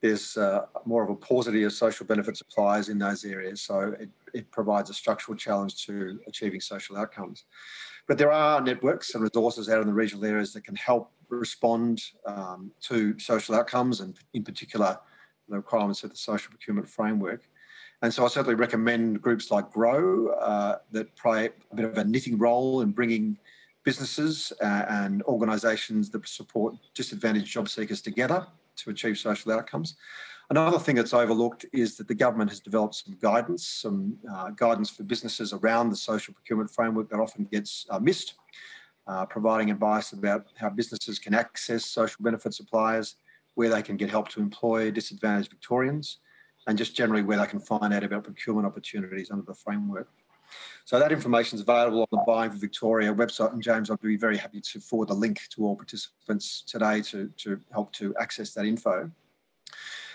[0.00, 4.08] There's uh, more of a paucity of social benefit suppliers in those areas, so it,
[4.32, 7.44] it provides a structural challenge to achieving social outcomes.
[8.08, 12.02] But there are networks and resources out in the regional areas that can help respond
[12.24, 14.96] um, to social outcomes and, in particular,
[15.48, 17.42] the requirements of the social procurement framework.
[18.02, 22.04] And so I certainly recommend groups like GROW uh, that play a bit of a
[22.04, 23.38] knitting role in bringing
[23.84, 29.96] businesses uh, and organisations that support disadvantaged job seekers together to achieve social outcomes.
[30.50, 34.90] Another thing that's overlooked is that the government has developed some guidance, some uh, guidance
[34.90, 38.34] for businesses around the social procurement framework that often gets uh, missed,
[39.08, 43.16] uh, providing advice about how businesses can access social benefit suppliers,
[43.54, 46.18] where they can get help to employ disadvantaged Victorians,
[46.66, 50.08] and just generally where they can find out about procurement opportunities under the framework.
[50.84, 53.52] So that information is available on the Buying for Victoria website.
[53.52, 57.28] And James, I'd be very happy to forward the link to all participants today to,
[57.38, 59.10] to help to access that info.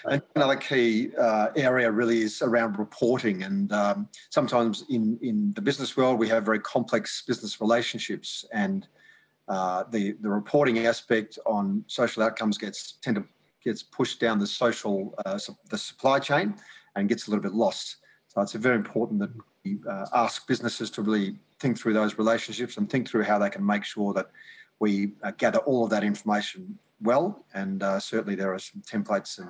[0.05, 3.43] And another key uh, area really is around reporting.
[3.43, 8.87] And um, sometimes in, in the business world, we have very complex business relationships and
[9.47, 13.25] uh, the, the reporting aspect on social outcomes gets tend to
[13.63, 16.55] gets pushed down the social uh, the supply chain
[16.95, 17.97] and gets a little bit lost.
[18.27, 22.89] So it's very important that uh, ask businesses to really think through those relationships and
[22.89, 24.31] think through how they can make sure that
[24.79, 27.45] we uh, gather all of that information well.
[27.53, 29.49] And uh, certainly there are some templates and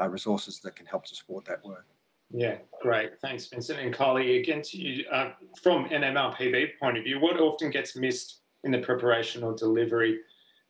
[0.00, 1.86] uh, resources that can help to support that work.
[2.30, 3.20] Yeah, great.
[3.20, 3.78] Thanks, Vincent.
[3.78, 7.94] And Kylie, again to you, uh, from an MRPV point of view, what often gets
[7.94, 10.20] missed in the preparation or delivery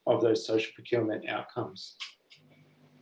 [0.06, 1.94] of those social procurement outcomes?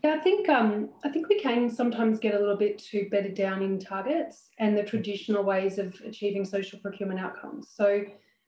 [0.03, 3.35] Yeah, I think um, I think we can sometimes get a little bit too bedded
[3.35, 7.69] down in targets and the traditional ways of achieving social procurement outcomes.
[7.75, 8.05] So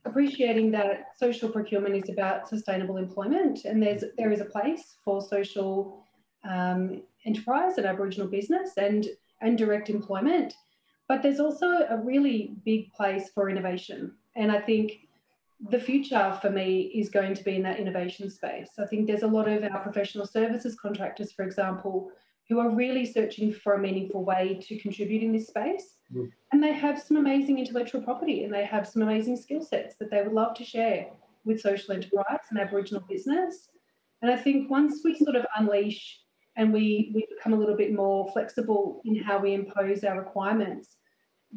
[0.06, 5.20] appreciating that social procurement is about sustainable employment and there's there is a place for
[5.20, 6.06] social
[6.48, 9.06] um, enterprise and Aboriginal business and
[9.42, 10.54] and direct employment,
[11.06, 14.14] but there's also a really big place for innovation.
[14.36, 14.92] And I think
[15.70, 18.70] the future for me is going to be in that innovation space.
[18.78, 22.10] I think there's a lot of our professional services contractors, for example,
[22.48, 25.98] who are really searching for a meaningful way to contribute in this space.
[26.12, 26.30] Mm.
[26.52, 30.10] And they have some amazing intellectual property and they have some amazing skill sets that
[30.10, 31.06] they would love to share
[31.44, 33.68] with social enterprise and Aboriginal business.
[34.20, 36.20] And I think once we sort of unleash
[36.56, 40.96] and we, we become a little bit more flexible in how we impose our requirements,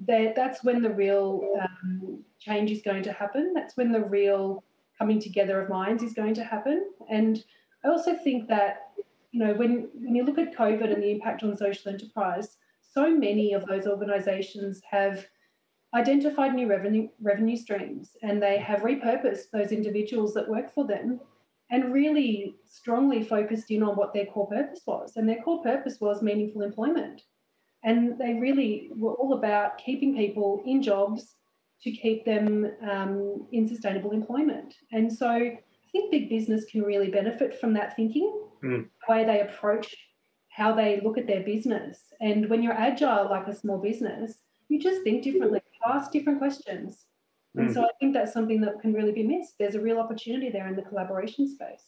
[0.07, 1.41] that that's when the real
[1.85, 3.53] um, change is going to happen.
[3.53, 4.63] That's when the real
[4.97, 6.89] coming together of minds is going to happen.
[7.09, 7.43] And
[7.83, 8.93] I also think that,
[9.31, 13.09] you know, when, when you look at COVID and the impact on social enterprise, so
[13.09, 15.25] many of those organisations have
[15.93, 21.19] identified new revenue revenue streams and they have repurposed those individuals that work for them
[21.71, 25.13] and really strongly focused in on what their core purpose was.
[25.15, 27.23] And their core purpose was meaningful employment.
[27.83, 31.34] And they really were all about keeping people in jobs
[31.81, 34.73] to keep them um, in sustainable employment.
[34.91, 35.59] And so I
[35.91, 38.85] think big business can really benefit from that thinking, mm.
[38.85, 39.95] the way they approach
[40.49, 42.13] how they look at their business.
[42.21, 44.35] And when you're agile like a small business,
[44.69, 47.05] you just think differently ask different questions.
[47.55, 47.73] And mm.
[47.73, 49.55] so I think that's something that can really be missed.
[49.57, 51.83] There's a real opportunity there in the collaboration space.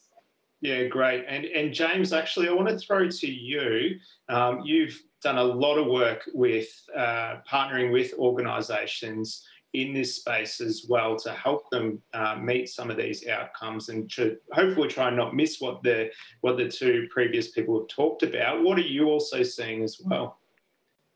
[0.61, 1.25] Yeah, great.
[1.27, 3.99] And and James, actually, I want to throw to you.
[4.27, 9.45] Um, you've done a lot of work with uh, partnering with organisations
[9.81, 14.09] in this space as well to help them uh, meet some of these outcomes and
[14.11, 16.09] to hopefully try and not miss what the
[16.41, 18.63] what the two previous people have talked about.
[18.63, 20.39] What are you also seeing as well?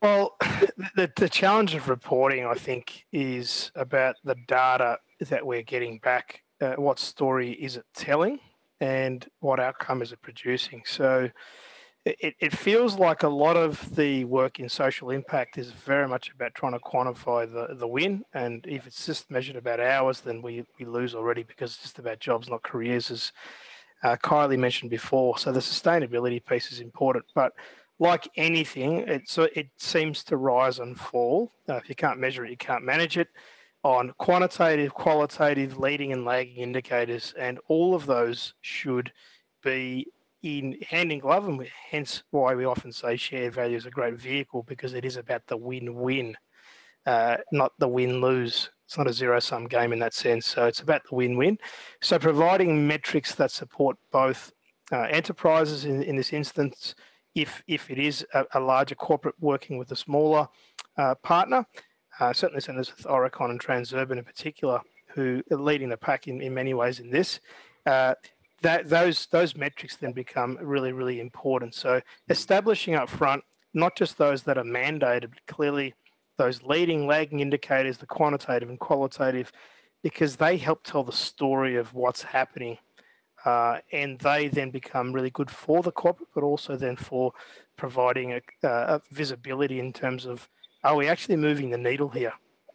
[0.00, 0.36] Well,
[0.96, 6.42] the, the challenge of reporting, I think, is about the data that we're getting back.
[6.60, 8.38] Uh, what story is it telling,
[8.80, 10.82] and what outcome is it producing?
[10.86, 11.30] So,
[12.04, 16.32] it, it feels like a lot of the work in social impact is very much
[16.32, 18.24] about trying to quantify the, the win.
[18.34, 21.98] And if it's just measured about hours, then we, we lose already because it's just
[22.00, 23.32] about jobs, not careers, as
[24.02, 25.38] uh, Kylie mentioned before.
[25.38, 27.24] So the sustainability piece is important.
[27.36, 27.52] But
[28.00, 31.52] like anything, it, so it seems to rise and fall.
[31.68, 33.28] Uh, if you can't measure it, you can't manage it
[33.84, 37.32] on quantitative, qualitative, leading and lagging indicators.
[37.38, 39.12] And all of those should
[39.62, 40.08] be
[40.42, 44.14] in hand in glove, and hence why we often say shared value is a great
[44.14, 46.36] vehicle because it is about the win-win,
[47.06, 48.70] uh, not the win-lose.
[48.86, 50.46] It's not a zero-sum game in that sense.
[50.46, 51.58] So it's about the win-win.
[52.00, 54.52] So providing metrics that support both
[54.90, 56.94] uh, enterprises in, in this instance,
[57.34, 60.48] if if it is a, a larger corporate working with a smaller
[60.98, 61.64] uh, partner,
[62.20, 64.80] uh, certainly centers with Aurecon and Transurban in particular,
[65.14, 67.40] who are leading the pack in, in many ways in this.
[68.62, 71.74] That those those metrics then become really really important.
[71.74, 73.44] So establishing up front
[73.74, 75.94] not just those that are mandated, but clearly
[76.38, 79.52] those leading lagging indicators, the quantitative and qualitative,
[80.02, 82.78] because they help tell the story of what's happening.
[83.44, 87.32] Uh, and they then become really good for the corporate, but also then for
[87.76, 90.48] providing a, uh, a visibility in terms of
[90.84, 92.32] are we actually moving the needle here?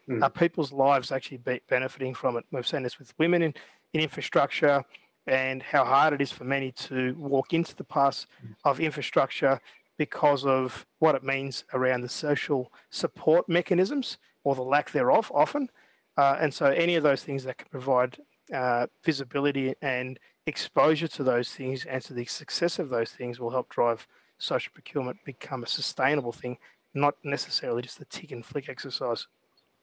[0.10, 0.24] Mm.
[0.24, 2.46] Are people's lives actually be benefiting from it?
[2.52, 3.54] We've seen this with women in,
[3.94, 4.84] in infrastructure,
[5.28, 8.26] and how hard it is for many to walk into the path
[8.64, 9.60] of infrastructure
[9.98, 15.70] because of what it means around the social support mechanisms or the lack thereof often.
[16.18, 18.18] Uh, and so any of those things that can provide
[18.54, 23.50] uh, visibility and exposure to those things and to the success of those things will
[23.50, 26.58] help drive social procurement become a sustainable thing,
[26.94, 29.28] not necessarily just a tick and flick exercise.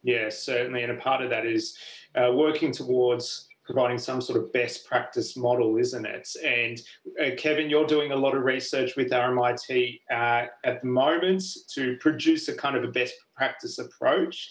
[0.02, 0.82] Yes, certainly.
[0.82, 1.76] And a part of that is
[2.14, 6.28] uh, working towards providing some sort of best practice model, isn't it?
[6.44, 6.80] And
[7.20, 11.42] uh, Kevin, you're doing a lot of research with RMIT uh, at the moment
[11.74, 14.50] to produce a kind of a best practice approach.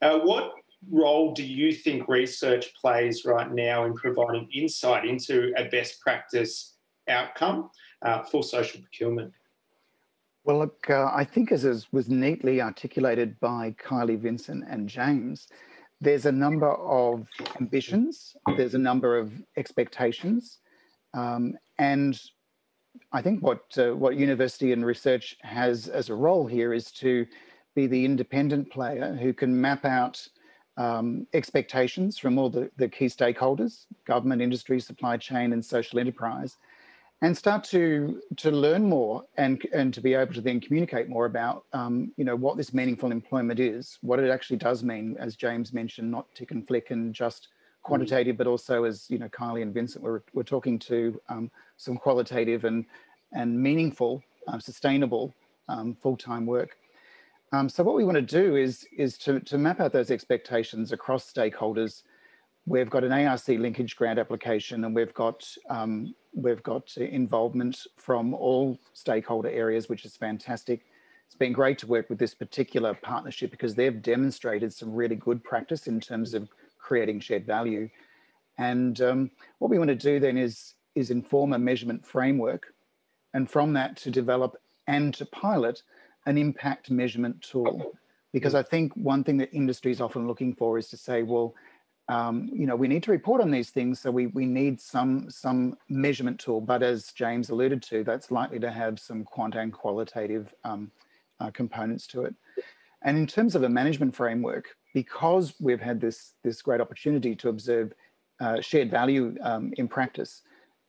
[0.00, 0.52] Uh, what
[0.90, 6.74] role do you think research plays right now in providing insight into a best practice
[7.08, 7.70] outcome
[8.02, 9.32] uh, for social procurement?
[10.44, 15.48] Well, look, uh, I think as was neatly articulated by Kylie Vincent and James,
[16.00, 17.26] there's a number of
[17.60, 20.58] ambitions, there's a number of expectations,
[21.14, 22.20] um, and
[23.12, 27.26] I think what uh, what university and research has as a role here is to
[27.74, 30.26] be the independent player who can map out
[30.76, 36.56] um, expectations from all the, the key stakeholders, government, industry, supply chain, and social enterprise,
[37.24, 41.24] and start to to learn more and and to be able to then communicate more
[41.24, 45.34] about um, you know what this meaningful employment is, what it actually does mean, as
[45.34, 47.48] James mentioned, not tick and flick and just
[47.82, 51.96] quantitative, but also as you know Kylie and Vincent were, were talking to um, some
[51.96, 52.84] qualitative and
[53.32, 55.32] and meaningful, uh, sustainable
[55.68, 56.76] um, full-time work.
[57.52, 60.92] Um, so what we want to do is is to to map out those expectations
[60.92, 62.02] across stakeholders.
[62.66, 68.34] We've got an ARC linkage grant application, and we've got um, We've got involvement from
[68.34, 70.84] all stakeholder areas, which is fantastic.
[71.26, 75.42] It's been great to work with this particular partnership because they've demonstrated some really good
[75.42, 77.88] practice in terms of creating shared value.
[78.58, 82.74] And um, what we want to do then is, is inform a measurement framework
[83.32, 85.82] and from that to develop and to pilot
[86.26, 87.92] an impact measurement tool.
[88.32, 91.54] Because I think one thing that industry is often looking for is to say, well,
[92.08, 95.30] um, you know, we need to report on these things, so we, we need some
[95.30, 96.60] some measurement tool.
[96.60, 100.90] But as James alluded to, that's likely to have some quant and qualitative um,
[101.40, 102.34] uh, components to it.
[103.02, 107.48] And in terms of a management framework, because we've had this this great opportunity to
[107.48, 107.94] observe
[108.40, 110.42] uh, shared value um, in practice,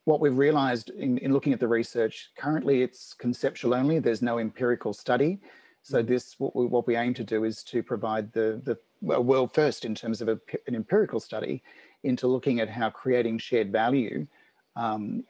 [0.06, 4.00] what we've realised in, in looking at the research currently, it's conceptual only.
[4.00, 5.40] There's no empirical study.
[5.82, 6.08] So mm-hmm.
[6.08, 9.86] this, what we, what we aim to do is to provide the, the world first
[9.86, 11.64] in terms of a, an empirical study
[12.04, 14.28] into looking at how creating shared value
[14.76, 15.24] um,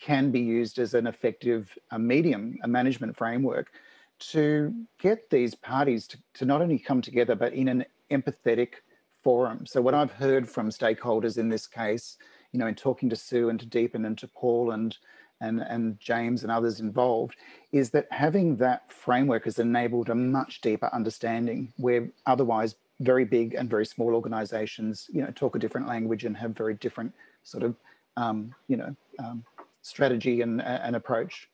[0.00, 3.72] can be used as an effective a medium, a management framework
[4.18, 8.74] to get these parties to, to not only come together, but in an empathetic
[9.22, 9.66] forum.
[9.66, 12.18] So what I've heard from stakeholders in this case,
[12.52, 14.96] you know, in talking to Sue and to Deepan and to Paul and
[15.42, 17.34] and, and James and others involved,
[17.72, 23.54] is that having that framework has enabled a much deeper understanding where otherwise very big
[23.54, 27.64] and very small organizations, you know, talk a different language and have very different sort
[27.64, 27.74] of,
[28.16, 29.44] um, you know, um,
[29.82, 31.48] strategy and, and approach.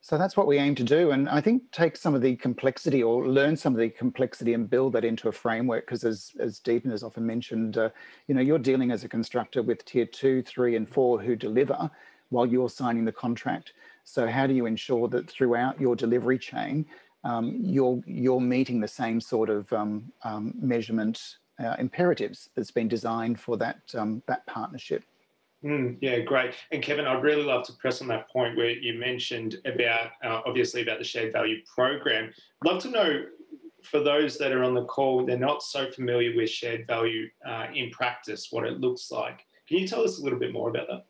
[0.00, 1.12] So that's what we aim to do.
[1.12, 4.68] And I think take some of the complexity or learn some of the complexity and
[4.68, 5.86] build that into a framework.
[5.86, 7.90] Because as, as Deepan has often mentioned, uh,
[8.26, 11.88] you know, you're dealing as a constructor with tier two, three, and four who deliver
[12.30, 13.74] while you're signing the contract.
[14.02, 16.84] So how do you ensure that throughout your delivery chain,
[17.24, 22.88] um, you're, you're meeting the same sort of um, um, measurement uh, imperatives that's been
[22.88, 25.04] designed for that, um, that partnership?
[25.64, 26.54] Mm, yeah, great.
[26.72, 30.40] And Kevin, I'd really love to press on that point where you mentioned about, uh,
[30.44, 32.32] obviously, about the shared value program.
[32.64, 33.24] Love to know
[33.84, 37.66] for those that are on the call, they're not so familiar with shared value uh,
[37.74, 39.44] in practice, what it looks like.
[39.68, 41.04] Can you tell us a little bit more about that?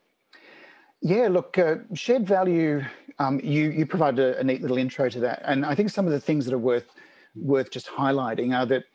[1.03, 2.81] Yeah, look, uh, shared value.
[3.19, 6.05] Um, you you provided a, a neat little intro to that, and I think some
[6.05, 6.95] of the things that are worth
[7.35, 8.85] worth just highlighting are that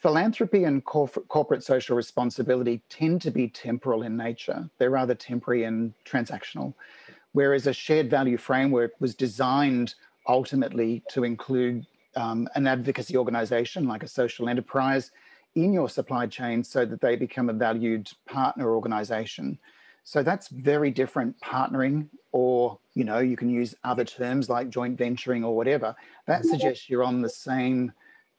[0.00, 4.68] philanthropy and corporate social responsibility tend to be temporal in nature.
[4.78, 6.74] They're rather temporary and transactional.
[7.32, 9.94] Whereas a shared value framework was designed
[10.28, 15.10] ultimately to include um, an advocacy organization like a social enterprise
[15.54, 19.58] in your supply chain so that they become a valued partner organization.
[20.04, 24.98] So that's very different partnering or, you know, you can use other terms like joint
[24.98, 25.96] venturing or whatever.
[26.26, 27.92] That suggests you're on the same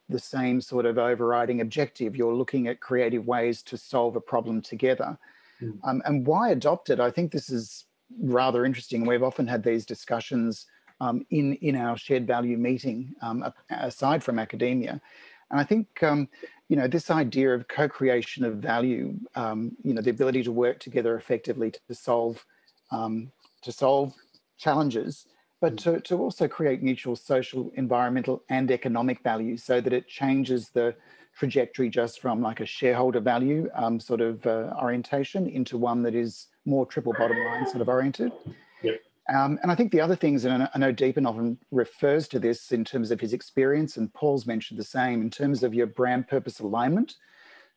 [0.07, 2.16] the same sort of overriding objective.
[2.16, 5.18] You're looking at creative ways to solve a problem together.
[5.59, 5.80] Mm.
[5.84, 6.99] Um, and why adopt it?
[6.99, 7.86] I think this is
[8.22, 9.03] rather interesting.
[9.03, 10.68] We've often had these discussions
[11.01, 15.01] um, in, in our shared value meeting, um, aside from academia.
[15.49, 16.28] And I think, um,
[16.70, 20.80] you know, this idea of co-creation of value, um, you know, the ability to work
[20.80, 22.45] together effectively to solve,
[22.91, 24.13] um, to solve
[24.57, 25.28] challenges
[25.61, 30.70] but to, to also create mutual social, environmental, and economic value so that it changes
[30.70, 30.93] the
[31.36, 36.16] trajectory just from like a shareholder value um, sort of uh, orientation into one that
[36.16, 38.32] is more triple bottom line sort of oriented.
[38.84, 39.01] Yep.
[39.34, 42.72] Um, and I think the other things, and I know Deepan often refers to this
[42.72, 46.28] in terms of his experience, and Paul's mentioned the same in terms of your brand
[46.28, 47.16] purpose alignment.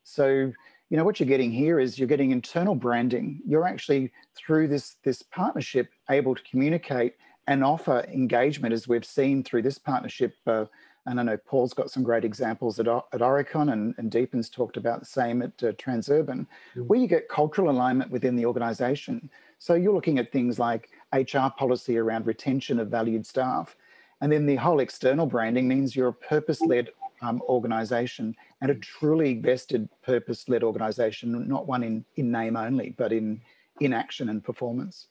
[0.04, 0.52] So,
[0.90, 3.40] you know, what you're getting here is you're getting internal branding.
[3.46, 7.14] You're actually through this this partnership able to communicate
[7.46, 10.34] and offer engagement as we've seen through this partnership.
[10.46, 10.66] Uh,
[11.06, 14.76] and I know Paul's got some great examples at, at Aurecon and, and Deepan's talked
[14.76, 16.46] about the same at uh, Transurban,
[16.76, 16.86] mm.
[16.86, 19.30] where you get cultural alignment within the organization.
[19.58, 23.76] So you're looking at things like HR policy around retention of valued staff.
[24.20, 26.90] And then the whole external branding means you're a purpose-led
[27.22, 33.12] um, organization and a truly vested purpose-led organization, not one in, in name only, but
[33.12, 33.40] in,
[33.80, 35.08] in action and performance.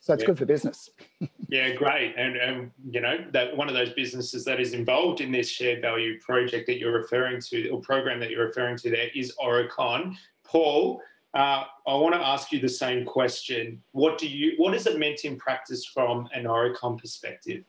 [0.00, 0.26] So it's yeah.
[0.26, 0.90] good for business.
[1.48, 2.14] yeah, great.
[2.16, 5.80] And, and, you know, that one of those businesses that is involved in this shared
[5.80, 10.16] value project that you're referring to, or program that you're referring to there is Aurecon.
[10.44, 11.00] Paul,
[11.34, 13.82] uh, I want to ask you the same question.
[13.92, 17.64] What do you, what is it meant in practice from an Aurecon perspective?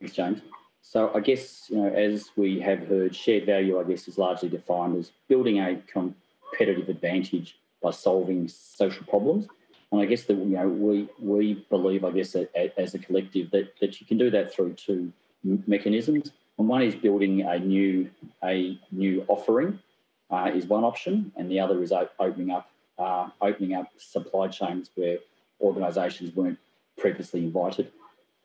[0.00, 0.40] Thanks, James.
[0.82, 4.50] So I guess, you know, as we have heard, shared value, I guess, is largely
[4.50, 9.48] defined as building a competitive advantage by solving social problems
[9.94, 13.52] and I guess that you know we we believe, I guess, that, as a collective,
[13.52, 15.12] that that you can do that through two
[15.68, 16.32] mechanisms.
[16.58, 18.10] And one is building a new
[18.42, 19.78] a new offering
[20.30, 24.90] uh, is one option, and the other is opening up uh, opening up supply chains
[24.94, 25.18] where
[25.60, 26.58] organisations weren't
[26.98, 27.90] previously invited.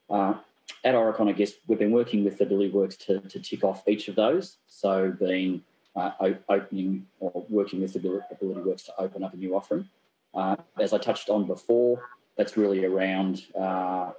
[0.10, 0.36] Uh,
[0.84, 3.88] at Aurecon, I guess we've been working with the Ability Works to, to tick off
[3.88, 4.58] each of those.
[4.68, 5.64] So being
[5.95, 6.12] uh,
[6.47, 9.88] opening or working with Ability Works to open up a new offering.
[10.34, 12.04] Uh, as I touched on before,
[12.38, 14.12] that's really around uh,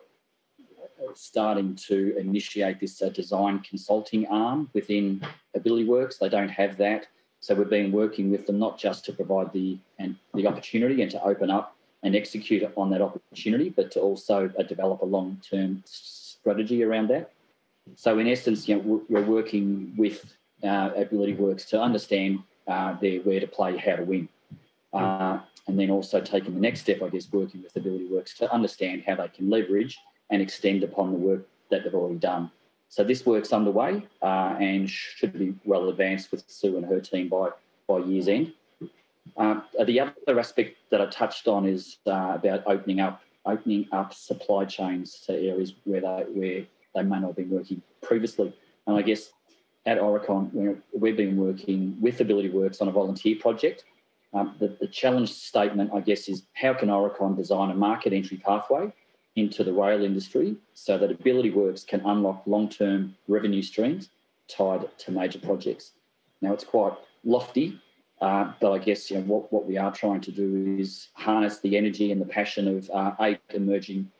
[1.14, 5.24] starting to initiate this uh, design consulting arm within
[5.54, 6.18] Ability Works.
[6.18, 7.06] They don't have that.
[7.40, 11.10] So we've been working with them not just to provide the and the opportunity and
[11.10, 15.82] to open up and execute on that opportunity, but to also uh, develop a long-term
[15.86, 17.32] strategy around that.
[17.96, 20.24] So in essence, you know, we're working with
[20.62, 24.28] uh, Ability Works to understand uh, their where to play, how to win.
[24.92, 28.52] Uh, and then also taking the next step, I guess, working with Ability Works to
[28.52, 29.98] understand how they can leverage
[30.30, 32.50] and extend upon the work that they've already done.
[32.90, 37.28] So this work's underway uh, and should be well advanced with Sue and her team
[37.28, 37.50] by,
[37.86, 38.52] by year's end.
[39.36, 44.12] Uh, the other aspect that I touched on is uh, about opening up opening up
[44.12, 48.52] supply chains to areas where they where they may not have been working previously.
[48.88, 49.30] And I guess
[49.86, 53.84] at Aurecon, we've been working with Ability Works on a volunteer project.
[54.34, 58.36] Um, the, the challenge statement, I guess, is how can Aurecon design a market entry
[58.36, 58.92] pathway
[59.36, 64.08] into the rail industry so that Ability Works can unlock long term revenue streams
[64.48, 65.92] tied to major projects?
[66.42, 67.78] Now, it's quite lofty,
[68.20, 71.60] uh, but I guess you know, what, what we are trying to do is harness
[71.60, 74.10] the energy and the passion of uh, eight emerging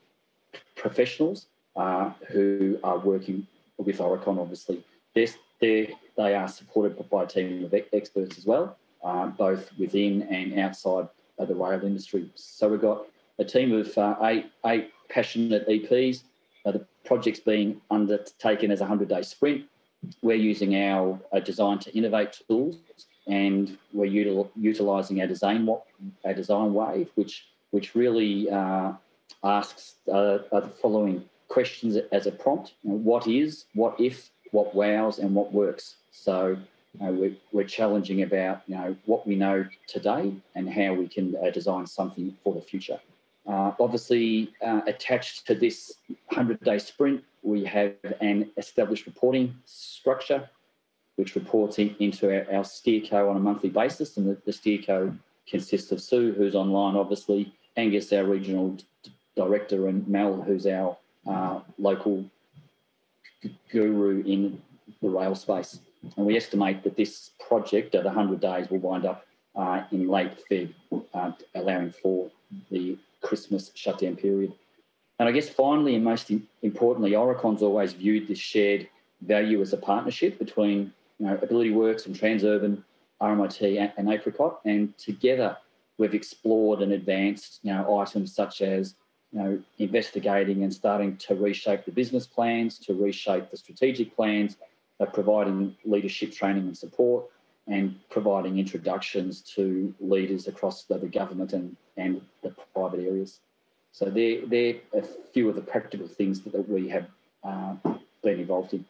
[0.77, 1.47] professionals
[1.77, 3.47] uh, who are working
[3.79, 4.85] with Aurecon, obviously.
[5.15, 5.29] They're,
[5.61, 10.59] they're, they are supported by a team of experts as well, uh, both within and
[10.59, 11.09] outside
[11.39, 12.31] of the rail industry.
[12.35, 13.07] So we've got
[13.39, 16.23] a team of uh, eight, eight passionate EPs.
[16.65, 19.65] Uh, the project's being undertaken as a 100 day sprint.
[20.23, 22.77] We're using our design to innovate tools
[23.27, 25.69] and we're util, utilising our design,
[26.25, 28.93] our design wave, which, which really uh,
[29.45, 32.73] asks uh, the following questions as a prompt.
[32.83, 35.97] You know, what is, what if, what wows, and what works.
[36.13, 36.57] So
[36.99, 41.51] we're, we're, challenging about you know what we know today and how we can uh,
[41.51, 42.99] design something for the future.
[43.47, 45.95] Uh, obviously, uh, attached to this
[46.33, 50.49] 100-day sprint, we have an established reporting structure,
[51.17, 55.17] which reports in, into our, our steerco on a monthly basis, and the, the steerco
[55.49, 58.77] consists of Sue, who's online, obviously, Angus, our regional
[59.37, 62.25] director, and Mel, who's our uh, local
[63.71, 64.61] guru in
[65.03, 65.81] the rail space.
[66.17, 69.25] And we estimate that this project the 100 days will wind up
[69.55, 70.73] uh, in late Feb,
[71.15, 72.31] uh, allowing for
[72.71, 74.53] the Christmas shutdown period.
[75.19, 78.89] And I guess finally and most importantly, Aurecon's always viewed this shared
[79.21, 82.83] value as a partnership between you know, Ability Works and Transurban,
[83.21, 84.61] RMIT and, and Apricot.
[84.65, 85.57] And together
[85.99, 88.95] we've explored and advanced you know, items such as
[89.33, 94.57] you know, investigating and starting to reshape the business plans, to reshape the strategic plans,
[95.07, 97.25] providing leadership training and support,
[97.67, 103.41] and providing introductions to leaders across the, the government and, and the private areas.
[103.93, 105.03] So they're, they're a
[105.33, 107.07] few of the practical things that, that we have
[107.45, 107.75] uh,
[108.23, 108.85] been involved in.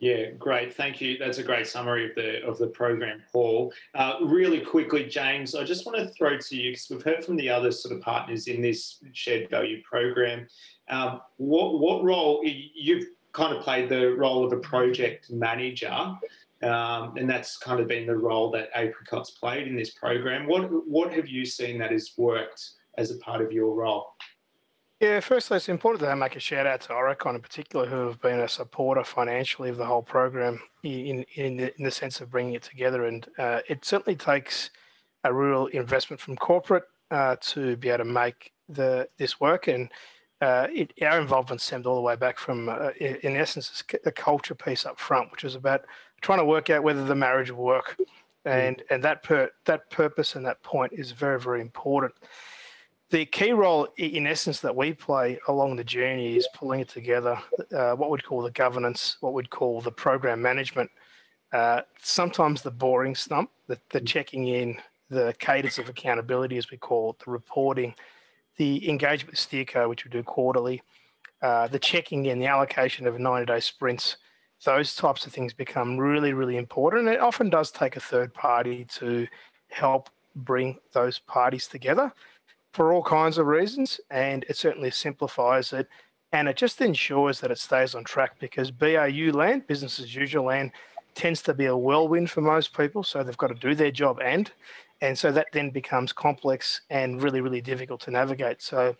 [0.00, 0.74] Yeah, great.
[0.74, 1.18] Thank you.
[1.18, 3.70] That's a great summary of the of the program, Paul.
[3.94, 7.36] Uh, really quickly, James, I just want to throw to you because we've heard from
[7.36, 10.46] the other sort of partners in this shared value program.
[10.88, 16.16] Um, what what role you've kind of played the role of a project manager,
[16.62, 20.46] um, and that's kind of been the role that Apricot's played in this program.
[20.46, 22.62] What what have you seen that has worked
[22.98, 24.06] as a part of your role?
[25.00, 28.20] Yeah, firstly, it's important to make a shout out to Aurecon in particular, who have
[28.20, 32.30] been a supporter financially of the whole program in in the, in the sense of
[32.30, 33.06] bringing it together.
[33.06, 34.70] And uh, it certainly takes
[35.24, 39.68] a real investment from corporate uh, to be able to make the this work.
[39.68, 39.90] And
[40.40, 44.54] uh, it, our involvement stemmed all the way back from, uh, in essence, a culture
[44.54, 45.84] piece up front, which was about
[46.20, 47.96] trying to work out whether the marriage will work.
[47.98, 48.06] Mm.
[48.46, 52.14] And and that per, that purpose and that point is very very important
[53.10, 57.38] the key role, in essence, that we play along the journey is pulling it together.
[57.76, 60.90] Uh, what we'd call the governance, what we'd call the program management.
[61.52, 64.76] Uh, sometimes the boring stump, the, the, checking in,
[65.08, 67.92] the cadence of accountability, as we call it, the reporting,
[68.60, 70.82] the engagement with Steerco, which we do quarterly,
[71.40, 74.18] uh, the checking in, the allocation of 90 day sprints.
[74.66, 77.06] Those types of things become really, really important.
[77.06, 79.26] And it often does take a third party to
[79.70, 82.12] help bring those parties together
[82.74, 85.88] for all kinds of reasons, and it certainly simplifies it.
[86.30, 90.44] And it just ensures that it stays on track because BAU land, business as usual
[90.44, 90.72] land,
[91.14, 93.04] tends to be a whirlwind for most people.
[93.04, 94.52] So they've got to do their job and,
[95.00, 98.62] and so that then becomes complex and really, really difficult to navigate.
[98.62, 98.96] So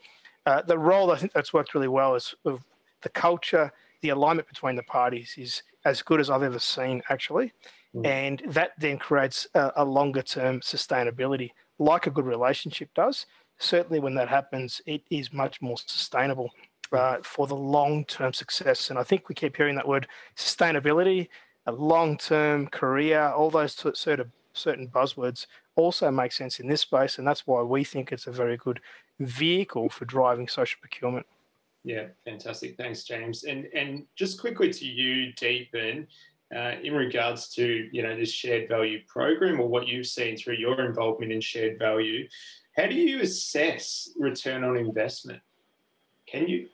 [0.46, 2.64] uh, the role I think that's worked really well is of
[3.02, 3.72] the culture,
[4.02, 7.52] the alignment between the parties is as good as I've ever seen actually.
[7.94, 8.06] Mm.
[8.06, 13.26] And that then creates a, a longer term sustainability, like a good relationship does
[13.60, 16.50] certainly when that happens, it is much more sustainable
[16.92, 18.90] uh, for the long term success.
[18.90, 21.28] And I think we keep hearing that word sustainability,
[21.66, 25.46] a long term career, all those sort of certain buzzwords
[25.80, 27.18] also make sense in this space.
[27.18, 28.80] And that's why we think it's a very good
[29.18, 31.26] vehicle for driving social procurement.
[31.84, 32.76] Yeah, fantastic.
[32.76, 33.44] Thanks, James.
[33.44, 36.06] And and just quickly to you, Deepan,
[36.54, 40.56] uh, in regards to you know this shared value program or what you've seen through
[40.56, 42.28] your involvement in shared value,
[42.76, 45.40] how do you assess return on investment?
[46.26, 46.68] Can you?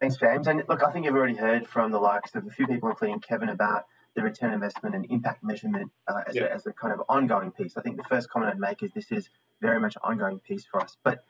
[0.00, 0.48] Thanks, James.
[0.48, 3.20] And look, I think you've already heard from the likes of a few people, including
[3.20, 3.86] Kevin, about
[4.16, 6.44] the return investment and impact measurement uh, as, yeah.
[6.44, 7.76] a, as, a, kind of ongoing piece.
[7.76, 9.28] I think the first comment I'd make is this is
[9.60, 10.96] very much an ongoing piece for us.
[11.04, 11.22] But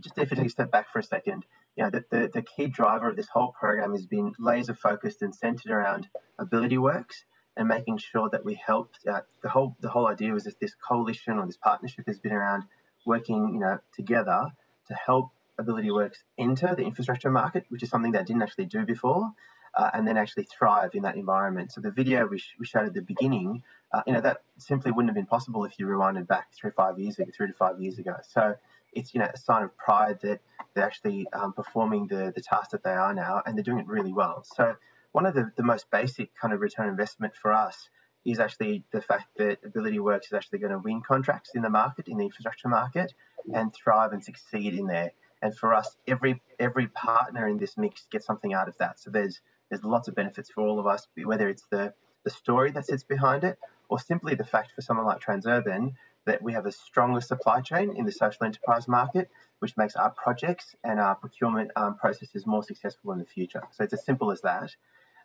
[0.00, 1.44] just if you take a step back for a second,
[1.76, 5.22] you know, the, the, the key driver of this whole program has been laser focused
[5.22, 7.24] and centered around Ability Works
[7.56, 8.94] and making sure that we help.
[9.08, 12.32] Uh, the whole the whole idea was that this coalition or this partnership has been
[12.32, 12.64] around
[13.04, 14.46] working, you know, together
[14.86, 18.84] to help Ability Works enter the infrastructure market, which is something they didn't actually do
[18.84, 19.30] before,
[19.78, 21.72] uh, and then actually thrive in that environment.
[21.72, 23.62] So the video we, sh- we showed at the beginning,
[23.94, 26.98] uh, you know, that simply wouldn't have been possible if you rewinded back three, five
[26.98, 28.16] years ago, three to five years ago.
[28.28, 28.56] So
[28.92, 30.40] it's you know a sign of pride that
[30.74, 33.86] they're actually um, performing the the task that they are now, and they're doing it
[33.86, 34.44] really well.
[34.44, 34.74] So
[35.12, 37.88] one of the, the most basic kind of return investment for us
[38.26, 41.70] is actually the fact that Ability Works is actually going to win contracts in the
[41.70, 43.14] market, in the infrastructure market,
[43.54, 45.12] and thrive and succeed in there.
[45.40, 48.98] And for us, every every partner in this mix gets something out of that.
[48.98, 51.92] So there's there's lots of benefits for all of us, whether it's the
[52.24, 53.58] the story that sits behind it,
[53.88, 55.92] or simply the fact for someone like Transurban
[56.26, 60.10] that we have a stronger supply chain in the social enterprise market, which makes our
[60.10, 63.62] projects and our procurement um, processes more successful in the future.
[63.72, 64.74] So it's as simple as that.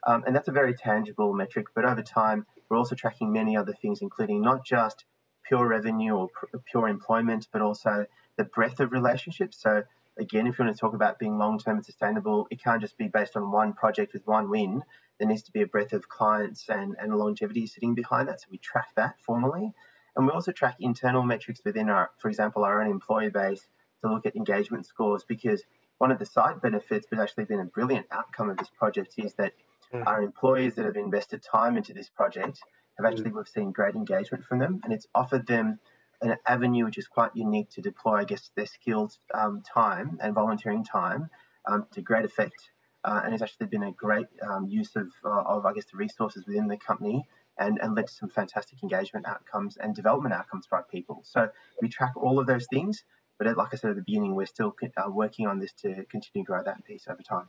[0.08, 1.68] Um, and that's a very tangible metric.
[1.76, 5.04] But over time, we're also tracking many other things, including not just
[5.44, 6.30] pure revenue or
[6.72, 8.06] pure employment, but also
[8.38, 9.58] the breadth of relationships.
[9.62, 9.84] So
[10.18, 13.08] again, if you want to talk about being long-term and sustainable, it can't just be
[13.08, 14.84] based on one project with one win.
[15.20, 18.42] There needs to be a breadth of clients and, and longevity sitting behind that.
[18.42, 19.72] So we track that formally.
[20.16, 23.68] And we also track internal metrics within our, for example, our own employee base
[24.02, 25.64] to look at engagement scores because
[25.98, 29.34] one of the side benefits, but actually been a brilliant outcome of this project, is
[29.36, 29.54] that
[29.94, 30.06] mm.
[30.06, 32.60] our employees that have invested time into this project
[32.98, 33.38] have actually mm.
[33.38, 35.80] we've seen great engagement from them, and it's offered them
[36.22, 40.34] an avenue which is quite unique to deploy, I guess, their skills um, time and
[40.34, 41.30] volunteering time
[41.68, 42.70] um, to great effect.
[43.04, 45.98] Uh, and it's actually been a great um, use of, uh, of, I guess, the
[45.98, 47.26] resources within the company
[47.58, 51.22] and, and led to some fantastic engagement outcomes and development outcomes for our people.
[51.24, 51.50] So
[51.82, 53.04] we track all of those things,
[53.38, 56.44] but like I said at the beginning, we're still uh, working on this to continue
[56.44, 57.48] to grow that piece over time.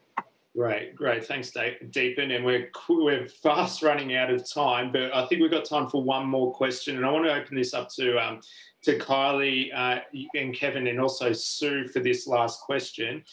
[0.56, 1.26] Great, great.
[1.26, 2.34] Thanks, Deepan.
[2.34, 6.00] And we're we're fast running out of time, but I think we've got time for
[6.02, 6.96] one more question.
[6.96, 8.40] And I want to open this up to um,
[8.82, 10.00] to Kylie uh,
[10.36, 13.24] and Kevin, and also Sue for this last question.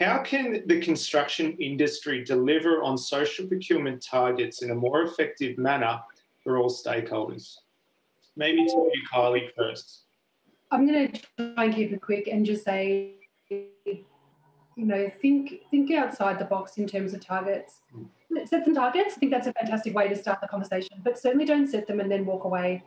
[0.00, 6.00] How can the construction industry deliver on social procurement targets in a more effective manner
[6.42, 7.54] for all stakeholders?
[8.36, 10.06] Maybe to you, Kylie, first.
[10.72, 11.20] I'm going to
[11.54, 13.14] try and keep it quick and just say
[14.76, 17.80] you know, think think outside the box in terms of targets.
[18.46, 19.14] Set some targets.
[19.16, 21.00] I think that's a fantastic way to start the conversation.
[21.04, 22.82] But certainly don't set them and then walk away.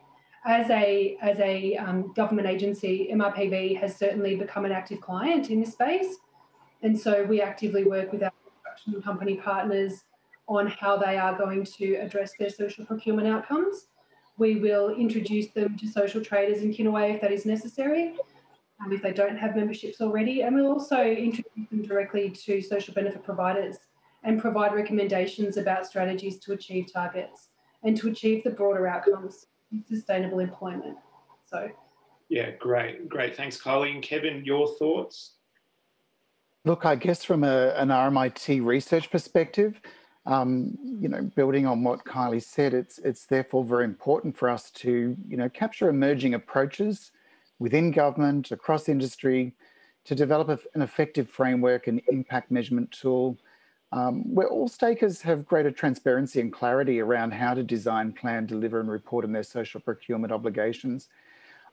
[0.45, 5.61] As a as a um, government agency, MRPV has certainly become an active client in
[5.61, 6.17] this space,
[6.83, 10.03] and so we actively work with our construction company partners
[10.47, 13.87] on how they are going to address their social procurement outcomes.
[14.37, 18.13] We will introduce them to social traders in Kinaway if that is necessary
[18.83, 20.41] um, if they don't have memberships already.
[20.41, 23.77] And we'll also introduce them directly to social benefit providers
[24.23, 27.49] and provide recommendations about strategies to achieve targets
[27.83, 30.97] and to achieve the broader outcomes in sustainable employment.
[31.45, 31.69] So,
[32.29, 33.35] yeah, great, great.
[33.35, 33.93] Thanks, Kylie.
[33.93, 35.33] And Kevin, your thoughts?
[36.65, 39.79] Look, I guess from a, an RMIT research perspective,
[40.25, 44.69] um, you know, building on what Kylie said, it's it's therefore very important for us
[44.71, 47.11] to you know capture emerging approaches
[47.59, 49.53] within government, across industry,
[50.05, 53.37] to develop an effective framework and impact measurement tool
[53.91, 58.79] um, where all stakers have greater transparency and clarity around how to design, plan, deliver,
[58.79, 61.07] and report on their social procurement obligations.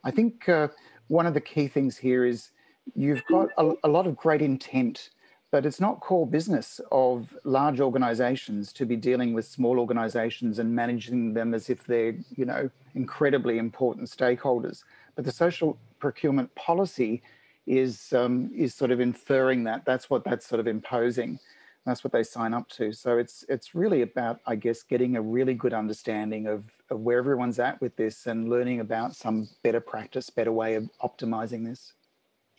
[0.05, 0.69] I think uh,
[1.09, 2.51] one of the key things here is
[2.95, 5.11] you've got a, a, lot of great intent,
[5.51, 10.75] but it's not core business of large organizations to be dealing with small organizations and
[10.75, 14.85] managing them as if they're, you know, incredibly important stakeholders.
[15.15, 17.23] But the social procurement policy
[17.67, 19.85] is um, is sort of inferring that.
[19.85, 21.39] That's what that's sort of imposing.
[21.87, 22.93] That's what they sign up to.
[22.93, 27.19] So it's it's really about, I guess, getting a really good understanding of, of where
[27.19, 31.93] everyone's at with this and learning about some better practice, better way of optimizing this.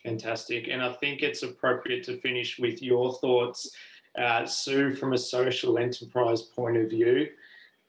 [0.04, 0.68] Fantastic.
[0.68, 3.68] And I think it's appropriate to finish with your thoughts,
[4.16, 7.28] uh, Sue, from a social enterprise point of view.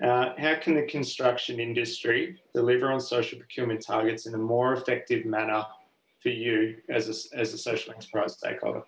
[0.04, 5.26] Uh, how can the construction industry deliver on social procurement targets in a more effective
[5.26, 5.66] manner
[6.22, 8.84] for you as a, as a social enterprise stakeholder?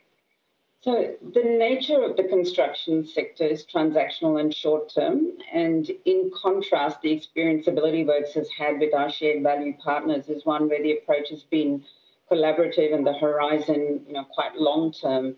[0.82, 5.32] So, the nature of the construction sector is transactional and short term.
[5.52, 10.46] And in contrast, the experience Ability Works has had with our shared value partners is
[10.46, 11.84] one where the approach has been
[12.32, 15.36] collaborative and the horizon, you know, quite long term.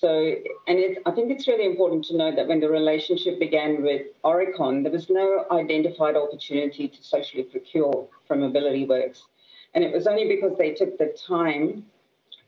[0.00, 0.34] So,
[0.68, 4.02] and it, I think it's really important to note that when the relationship began with
[4.24, 9.24] Aurecon, there was no identified opportunity to socially procure from Ability Works.
[9.74, 11.84] And it was only because they took the time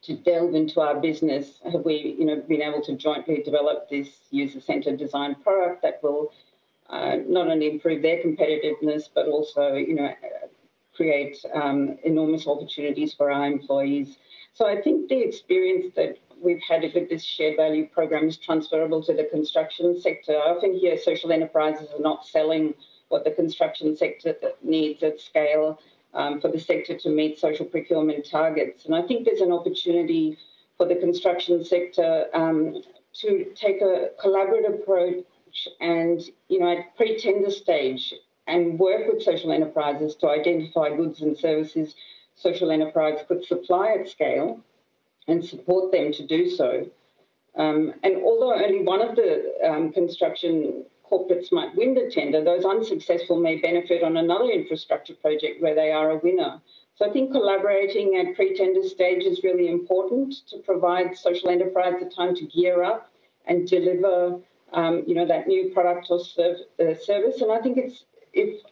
[0.03, 4.09] to delve into our business have we, you know, been able to jointly develop this
[4.31, 6.33] user-centered design product that will
[6.89, 10.13] uh, not only improve their competitiveness, but also, you know,
[10.95, 14.17] create um, enormous opportunities for our employees.
[14.55, 19.03] So I think the experience that we've had with this shared value program is transferable
[19.05, 20.33] to the construction sector.
[20.33, 22.75] I often hear social enterprises are not selling
[23.09, 25.81] what the construction sector needs at scale
[26.15, 28.85] um, for the sector to meet social procurement targets.
[28.87, 30.39] And I think there's an opportunity
[30.77, 32.83] for the construction sector um,
[33.15, 35.25] to take a collaborative approach
[35.81, 38.15] and, you know, at pre-tender stage
[38.47, 41.95] and work with social enterprises to identify goods and services
[42.41, 44.61] social enterprise could supply at scale
[45.29, 46.87] and support them to do so.
[47.57, 52.65] Um, and although only one of the um, construction corporates might win the tender, those
[52.65, 56.61] unsuccessful may benefit on another infrastructure project where they are a winner.
[56.95, 62.11] So I think collaborating at pre-tender stage is really important to provide social enterprise the
[62.11, 63.11] time to gear up
[63.47, 64.39] and deliver,
[64.73, 67.41] um, you know, that new product or uh, service.
[67.41, 68.63] And I think it's if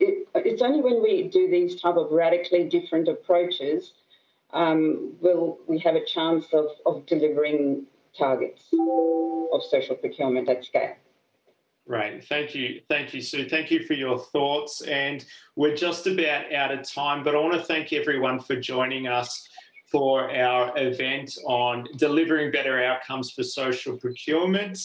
[0.00, 3.92] it, it's only when we do these type of radically different approaches
[4.52, 7.86] um, will we have a chance of, of delivering
[8.16, 8.62] targets
[9.52, 10.96] of social procurement at scale.
[11.86, 12.22] Right.
[12.22, 12.82] Thank you.
[12.88, 13.48] Thank you, Sue.
[13.48, 14.82] Thank you for your thoughts.
[14.82, 15.24] And
[15.56, 19.48] we're just about out of time, but I want to thank everyone for joining us
[19.90, 24.78] for our event on delivering better outcomes for social procurement.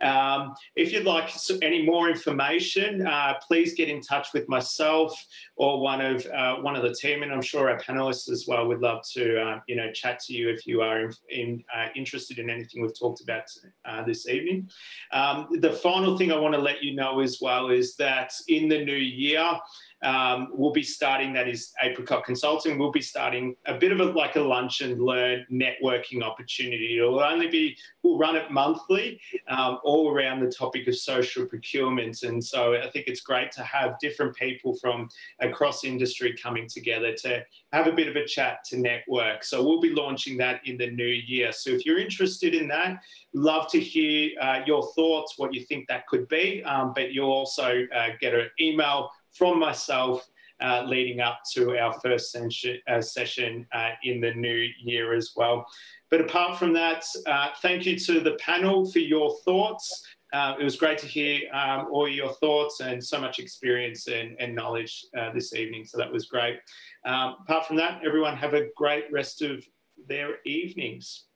[0.00, 1.30] Um, if you'd like
[1.62, 5.14] any more information, uh, please get in touch with myself
[5.56, 8.66] or one of uh, one of the team, and I'm sure our panelists as well
[8.66, 11.88] would love to uh, you know chat to you if you are in, in, uh,
[11.94, 13.44] interested in anything we've talked about
[13.84, 14.68] uh, this evening.
[15.12, 18.68] Um, the final thing I want to let you know as well is that in
[18.68, 19.58] the new year
[20.02, 24.04] um, we'll be starting, that is Apricot Consulting, we'll be starting a bit of a,
[24.04, 26.98] like a lunch and learn networking opportunity.
[26.98, 32.22] It'll only be, we'll run it monthly um, all around the topic of social procurement.
[32.22, 35.08] And so I think it's great to have different people from
[35.40, 39.44] across industry coming together to have a bit of a chat to network.
[39.44, 41.52] So we'll be launching that in the new year.
[41.52, 45.88] So if you're interested in that, love to hear uh, your thoughts, what you think
[45.88, 46.62] that could be.
[46.64, 50.28] Um, but you'll also uh, get an email from myself
[50.62, 55.32] uh, leading up to our first session, uh, session uh, in the new year as
[55.34, 55.66] well.
[56.12, 60.06] But apart from that, uh, thank you to the panel for your thoughts.
[60.34, 64.36] Uh, it was great to hear um, all your thoughts and so much experience and,
[64.38, 65.86] and knowledge uh, this evening.
[65.86, 66.58] So that was great.
[67.06, 69.64] Um, apart from that, everyone have a great rest of
[70.06, 71.28] their evenings.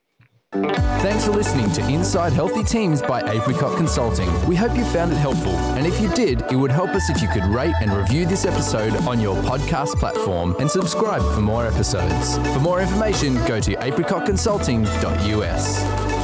[1.01, 4.29] Thanks for listening to Inside Healthy Teams by Apricot Consulting.
[4.47, 7.21] We hope you found it helpful, and if you did, it would help us if
[7.21, 11.65] you could rate and review this episode on your podcast platform and subscribe for more
[11.65, 12.37] episodes.
[12.53, 16.16] For more information, go to apricotconsulting.us.